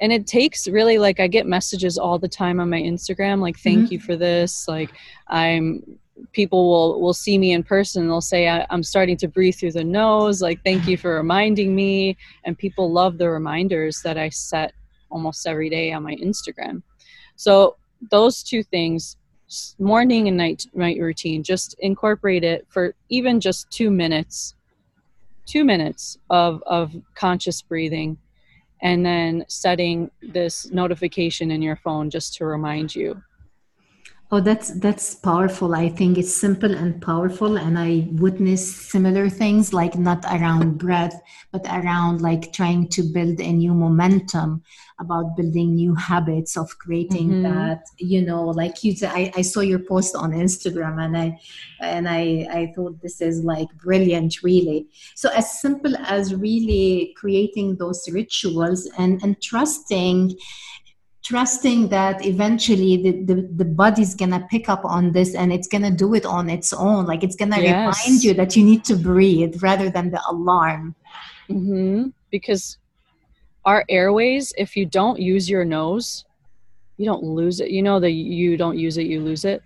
And 0.00 0.12
it 0.12 0.26
takes 0.26 0.66
really 0.66 0.98
like 0.98 1.20
I 1.20 1.26
get 1.26 1.46
messages 1.46 1.98
all 1.98 2.18
the 2.18 2.28
time 2.28 2.58
on 2.58 2.68
my 2.68 2.80
Instagram, 2.80 3.40
like, 3.40 3.58
thank 3.58 3.84
mm-hmm. 3.84 3.92
you 3.92 4.00
for 4.00 4.16
this. 4.16 4.66
Like, 4.66 4.90
I'm 5.28 5.98
people 6.32 6.68
will 6.68 7.00
will 7.00 7.14
see 7.14 7.38
me 7.38 7.52
in 7.52 7.62
person 7.62 8.06
they'll 8.06 8.20
say 8.20 8.48
I, 8.48 8.66
am 8.70 8.82
starting 8.82 9.16
to 9.18 9.28
breathe 9.28 9.56
through 9.56 9.72
the 9.72 9.84
nose 9.84 10.40
like 10.40 10.62
thank 10.64 10.86
you 10.86 10.96
for 10.96 11.16
reminding 11.16 11.74
me 11.74 12.16
and 12.44 12.56
people 12.56 12.92
love 12.92 13.18
the 13.18 13.28
reminders 13.28 14.00
that 14.02 14.16
i 14.16 14.28
set 14.28 14.72
almost 15.10 15.46
every 15.46 15.68
day 15.68 15.92
on 15.92 16.02
my 16.02 16.14
instagram 16.16 16.82
so 17.36 17.76
those 18.10 18.42
two 18.42 18.62
things 18.62 19.16
morning 19.78 20.28
and 20.28 20.36
night 20.36 20.66
night 20.74 20.98
routine 21.00 21.42
just 21.42 21.74
incorporate 21.80 22.44
it 22.44 22.66
for 22.68 22.94
even 23.08 23.40
just 23.40 23.70
two 23.70 23.90
minutes 23.90 24.54
two 25.46 25.64
minutes 25.64 26.18
of, 26.30 26.62
of 26.66 26.94
conscious 27.14 27.62
breathing 27.62 28.16
and 28.82 29.04
then 29.04 29.44
setting 29.48 30.10
this 30.22 30.70
notification 30.70 31.50
in 31.50 31.62
your 31.62 31.76
phone 31.76 32.10
just 32.10 32.34
to 32.34 32.44
remind 32.44 32.94
you 32.94 33.22
Oh, 34.34 34.40
that's 34.40 34.70
that's 34.80 35.14
powerful. 35.14 35.76
I 35.76 35.88
think 35.88 36.18
it's 36.18 36.34
simple 36.34 36.74
and 36.74 37.00
powerful, 37.00 37.56
and 37.56 37.78
I 37.78 38.08
witness 38.10 38.66
similar 38.66 39.28
things 39.28 39.72
like 39.72 39.96
not 39.96 40.24
around 40.24 40.76
breath, 40.76 41.14
but 41.52 41.64
around 41.68 42.20
like 42.20 42.52
trying 42.52 42.88
to 42.88 43.04
build 43.04 43.38
a 43.40 43.52
new 43.52 43.72
momentum 43.72 44.64
about 44.98 45.36
building 45.36 45.76
new 45.76 45.94
habits 45.94 46.56
of 46.56 46.76
creating 46.80 47.28
mm-hmm. 47.28 47.42
that. 47.44 47.84
You 47.98 48.22
know, 48.22 48.46
like 48.46 48.82
you, 48.82 48.96
I, 49.04 49.30
I 49.36 49.42
saw 49.42 49.60
your 49.60 49.78
post 49.78 50.16
on 50.16 50.32
Instagram, 50.32 51.00
and 51.00 51.16
I 51.16 51.38
and 51.78 52.08
I 52.08 52.48
I 52.50 52.72
thought 52.74 53.00
this 53.02 53.20
is 53.20 53.44
like 53.44 53.68
brilliant, 53.84 54.42
really. 54.42 54.88
So 55.14 55.30
as 55.30 55.60
simple 55.60 55.96
as 55.98 56.34
really 56.34 57.14
creating 57.16 57.76
those 57.76 58.10
rituals 58.10 58.90
and 58.98 59.22
and 59.22 59.40
trusting 59.40 60.36
trusting 61.24 61.88
that 61.88 62.24
eventually 62.24 63.02
the, 63.02 63.12
the, 63.24 63.48
the 63.56 63.64
body's 63.64 64.14
gonna 64.14 64.46
pick 64.50 64.68
up 64.68 64.84
on 64.84 65.12
this 65.12 65.34
and 65.34 65.52
it's 65.52 65.66
gonna 65.66 65.90
do 65.90 66.14
it 66.14 66.26
on 66.26 66.50
its 66.50 66.72
own 66.72 67.06
like 67.06 67.24
it's 67.24 67.36
gonna 67.36 67.60
yes. 67.60 68.06
remind 68.06 68.22
you 68.22 68.34
that 68.34 68.54
you 68.54 68.64
need 68.64 68.84
to 68.84 68.94
breathe 68.94 69.62
rather 69.62 69.88
than 69.88 70.10
the 70.10 70.20
alarm 70.28 70.94
mm-hmm. 71.48 72.08
because 72.30 72.78
our 73.64 73.84
airways 73.88 74.52
if 74.58 74.76
you 74.76 74.84
don't 74.84 75.18
use 75.18 75.48
your 75.48 75.64
nose 75.64 76.26
you 76.98 77.06
don't 77.06 77.22
lose 77.22 77.60
it 77.60 77.70
you 77.70 77.82
know 77.82 77.98
that 77.98 78.10
you 78.10 78.56
don't 78.56 78.78
use 78.78 78.98
it 78.98 79.06
you 79.06 79.20
lose 79.20 79.46
it 79.46 79.62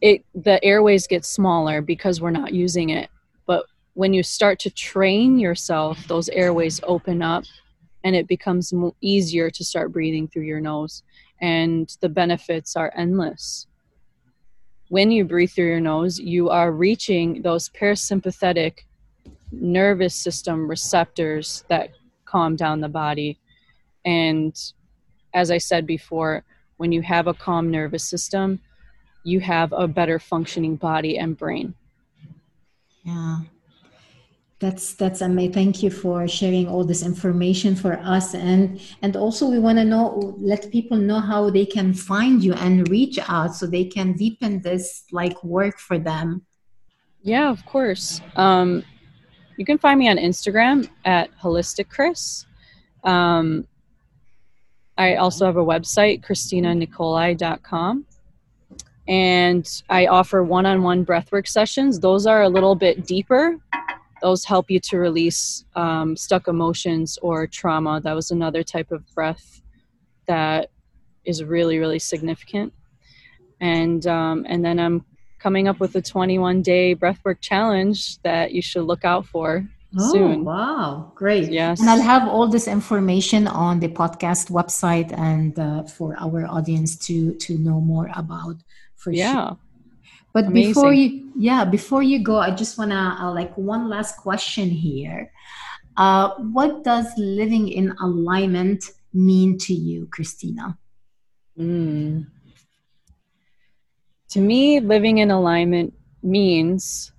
it 0.00 0.24
the 0.34 0.62
airways 0.64 1.06
get 1.06 1.24
smaller 1.24 1.82
because 1.82 2.20
we're 2.20 2.30
not 2.30 2.52
using 2.52 2.90
it. 2.90 3.10
But 3.46 3.66
when 3.94 4.14
you 4.14 4.22
start 4.22 4.58
to 4.60 4.70
train 4.70 5.38
yourself, 5.38 6.06
those 6.06 6.28
airways 6.30 6.80
open 6.84 7.22
up 7.22 7.44
and 8.04 8.16
it 8.16 8.26
becomes 8.26 8.72
easier 9.00 9.50
to 9.50 9.64
start 9.64 9.92
breathing 9.92 10.28
through 10.28 10.44
your 10.44 10.60
nose 10.60 11.02
and 11.40 11.96
the 12.00 12.08
benefits 12.08 12.76
are 12.76 12.92
endless. 12.96 13.66
When 14.88 15.10
you 15.10 15.24
breathe 15.24 15.50
through 15.50 15.68
your 15.68 15.80
nose 15.80 16.18
you 16.18 16.50
are 16.50 16.72
reaching 16.72 17.42
those 17.42 17.68
parasympathetic 17.68 18.80
nervous 19.52 20.14
system 20.14 20.68
receptors 20.68 21.64
that 21.68 21.90
calm 22.24 22.56
down 22.56 22.80
the 22.80 22.88
body. 22.88 23.38
And 24.04 24.56
as 25.32 25.50
i 25.50 25.58
said 25.58 25.86
before 25.86 26.44
when 26.78 26.90
you 26.90 27.02
have 27.02 27.28
a 27.28 27.34
calm 27.34 27.70
nervous 27.70 28.02
system 28.02 28.58
you 29.22 29.38
have 29.38 29.72
a 29.72 29.86
better 29.86 30.18
functioning 30.18 30.76
body 30.76 31.18
and 31.18 31.36
brain. 31.36 31.74
Yeah 33.04 33.40
that's 34.60 34.92
that's 34.94 35.22
amazing 35.22 35.52
thank 35.52 35.82
you 35.82 35.90
for 35.90 36.28
sharing 36.28 36.68
all 36.68 36.84
this 36.84 37.02
information 37.02 37.74
for 37.74 37.94
us. 38.00 38.34
And 38.34 38.80
and 39.02 39.16
also 39.16 39.48
we 39.48 39.58
want 39.58 39.78
to 39.78 39.84
know 39.84 40.34
let 40.38 40.70
people 40.70 40.98
know 40.98 41.18
how 41.18 41.48
they 41.50 41.64
can 41.64 41.94
find 41.94 42.44
you 42.44 42.52
and 42.54 42.88
reach 42.88 43.18
out 43.26 43.54
so 43.54 43.66
they 43.66 43.84
can 43.84 44.12
deepen 44.12 44.60
this 44.60 45.04
like 45.12 45.42
work 45.42 45.78
for 45.78 45.98
them. 45.98 46.44
Yeah 47.22 47.50
of 47.50 47.64
course. 47.64 48.20
Um, 48.36 48.84
you 49.56 49.64
can 49.64 49.76
find 49.76 49.98
me 49.98 50.08
on 50.08 50.16
instagram 50.16 50.88
at 51.04 51.28
holistic 51.38 51.90
chris 51.90 52.46
um, 53.04 53.66
i 54.96 55.16
also 55.16 55.44
have 55.44 55.58
a 55.58 55.64
website 55.64 56.24
christinanicolai.com 56.24 58.06
and 59.06 59.82
i 59.90 60.06
offer 60.06 60.42
one-on-one 60.42 61.04
breathwork 61.04 61.46
sessions. 61.46 62.00
Those 62.00 62.26
are 62.26 62.42
a 62.42 62.48
little 62.48 62.74
bit 62.74 63.06
deeper 63.06 63.58
those 64.20 64.44
help 64.44 64.70
you 64.70 64.80
to 64.80 64.98
release 64.98 65.64
um, 65.76 66.16
stuck 66.16 66.48
emotions 66.48 67.18
or 67.22 67.46
trauma. 67.46 68.00
That 68.00 68.14
was 68.14 68.30
another 68.30 68.62
type 68.62 68.90
of 68.90 69.02
breath 69.14 69.62
that 70.26 70.70
is 71.24 71.42
really, 71.42 71.78
really 71.78 71.98
significant. 71.98 72.72
And 73.60 74.06
um, 74.06 74.46
and 74.48 74.64
then 74.64 74.78
I'm 74.78 75.04
coming 75.38 75.68
up 75.68 75.80
with 75.80 75.94
a 75.96 76.02
21 76.02 76.62
day 76.62 76.94
breathwork 76.94 77.40
challenge 77.40 78.20
that 78.22 78.52
you 78.52 78.62
should 78.62 78.84
look 78.84 79.04
out 79.04 79.26
for 79.26 79.66
oh, 79.98 80.12
soon. 80.12 80.44
Wow, 80.44 81.12
great. 81.14 81.50
Yes. 81.50 81.80
And 81.80 81.88
I'll 81.90 82.00
have 82.00 82.28
all 82.28 82.46
this 82.46 82.68
information 82.68 83.46
on 83.46 83.80
the 83.80 83.88
podcast 83.88 84.50
website 84.50 85.12
and 85.18 85.58
uh, 85.58 85.84
for 85.84 86.16
our 86.18 86.46
audience 86.46 86.96
to 87.06 87.34
to 87.34 87.58
know 87.58 87.80
more 87.80 88.10
about 88.14 88.56
for 88.96 89.12
yeah. 89.12 89.32
sure. 89.32 89.58
But 90.32 90.46
Amazing. 90.46 90.70
before 90.70 90.92
you, 90.92 91.32
yeah, 91.36 91.64
before 91.64 92.02
you 92.02 92.22
go, 92.22 92.38
I 92.38 92.50
just 92.50 92.78
wanna 92.78 93.18
uh, 93.20 93.32
like 93.32 93.56
one 93.56 93.88
last 93.88 94.16
question 94.16 94.68
here. 94.70 95.32
Uh, 95.96 96.34
what 96.36 96.84
does 96.84 97.06
living 97.16 97.68
in 97.68 97.92
alignment 98.00 98.84
mean 99.12 99.58
to 99.58 99.74
you, 99.74 100.06
Christina? 100.10 100.78
Mm. 101.58 102.26
To 104.30 104.40
me, 104.40 104.78
living 104.78 105.18
in 105.18 105.30
alignment 105.30 105.92
means 106.22 107.12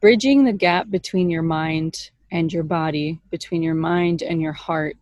bridging 0.00 0.44
the 0.44 0.52
gap 0.52 0.90
between 0.90 1.30
your 1.30 1.42
mind 1.42 2.10
and 2.30 2.52
your 2.52 2.62
body, 2.62 3.20
between 3.30 3.62
your 3.62 3.74
mind 3.74 4.22
and 4.22 4.42
your 4.42 4.52
heart, 4.52 4.96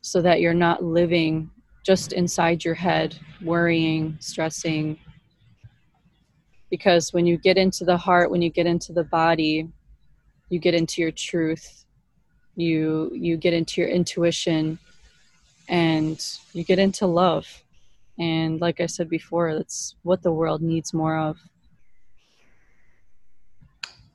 so 0.00 0.22
that 0.22 0.40
you're 0.40 0.54
not 0.54 0.82
living 0.82 1.50
just 1.84 2.12
inside 2.12 2.64
your 2.64 2.74
head, 2.74 3.16
worrying, 3.42 4.16
stressing, 4.18 4.98
because 6.70 7.12
when 7.12 7.26
you 7.26 7.36
get 7.36 7.56
into 7.56 7.84
the 7.84 7.96
heart 7.96 8.30
when 8.30 8.42
you 8.42 8.50
get 8.50 8.66
into 8.66 8.92
the 8.92 9.04
body 9.04 9.68
you 10.48 10.58
get 10.58 10.74
into 10.74 11.00
your 11.00 11.10
truth. 11.10 11.84
You 12.54 13.10
you 13.12 13.36
get 13.36 13.52
into 13.52 13.80
your 13.80 13.90
intuition 13.90 14.78
and 15.68 16.24
you 16.52 16.64
get 16.64 16.78
into 16.78 17.06
love. 17.06 17.62
And 18.18 18.60
like 18.60 18.80
i 18.80 18.86
said 18.86 19.10
before 19.10 19.54
that's 19.54 19.94
what 20.02 20.22
the 20.22 20.32
world 20.32 20.62
needs 20.62 20.94
more 20.94 21.18
of. 21.18 21.36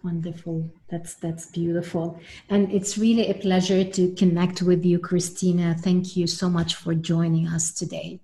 Wonderful. 0.03 0.71
That's 0.89 1.13
that's 1.15 1.45
beautiful. 1.51 2.19
And 2.49 2.71
it's 2.71 2.97
really 2.97 3.29
a 3.29 3.35
pleasure 3.35 3.83
to 3.83 4.15
connect 4.15 4.63
with 4.63 4.83
you 4.83 4.97
christina. 4.97 5.75
Thank 5.77 6.17
you 6.17 6.25
so 6.25 6.49
much 6.49 6.73
for 6.75 6.95
joining 6.95 7.47
us 7.47 7.71
today 7.71 8.21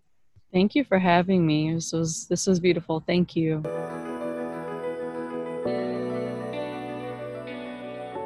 thank 0.57 0.73
you 0.73 0.83
for 0.83 0.97
having 0.97 1.45
me 1.45 1.71
this 1.71 1.93
was 1.93 2.25
this 2.29 2.47
was 2.47 2.59
beautiful 2.59 3.03
thank 3.11 3.35
you 3.35 3.61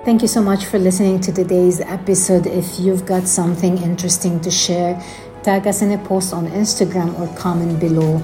Thank 0.06 0.24
you 0.24 0.28
so 0.28 0.42
much 0.42 0.66
for 0.66 0.80
listening 0.80 1.20
to 1.22 1.32
today's 1.32 1.80
episode. 1.80 2.48
If 2.48 2.80
you've 2.80 3.06
got 3.06 3.28
something 3.28 3.78
interesting 3.78 4.42
to 4.42 4.50
share, 4.50 5.00
tag 5.44 5.68
us 5.68 5.84
in 5.84 5.92
a 5.92 6.00
post 6.00 6.34
on 6.34 6.48
Instagram 6.48 7.10
or 7.20 7.28
comment 7.38 7.80
below. 7.80 8.20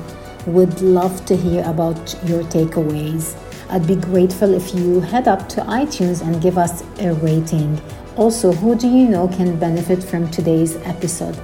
Would 0.48 0.82
love 0.82 1.24
to 1.28 1.38
hear 1.38 1.64
about 1.66 2.02
your 2.26 2.42
takeaways. 2.56 3.38
I'd 3.70 3.86
be 3.86 3.96
grateful 3.96 4.56
if 4.56 4.74
you 4.74 5.02
head 5.02 5.28
up 5.28 5.48
to 5.50 5.62
iTunes 5.82 6.26
and 6.26 6.42
give 6.42 6.58
us 6.58 6.82
a 7.00 7.14
rating. 7.14 7.80
Also, 8.16 8.52
who 8.54 8.76
do 8.76 8.88
you 8.88 9.08
know 9.08 9.28
can 9.28 9.60
benefit 9.60 10.04
from 10.04 10.32
today's 10.32 10.78
episode? 10.78 11.38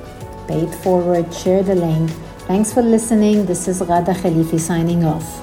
Pay 0.47 0.61
it 0.61 0.75
forward, 0.83 1.31
share 1.31 1.61
the 1.61 1.75
link. 1.75 2.09
Thanks 2.45 2.73
for 2.73 2.81
listening. 2.81 3.45
This 3.45 3.69
is 3.69 3.79
Ghada 3.79 4.13
Khalifi 4.13 4.59
signing 4.59 5.05
off. 5.05 5.42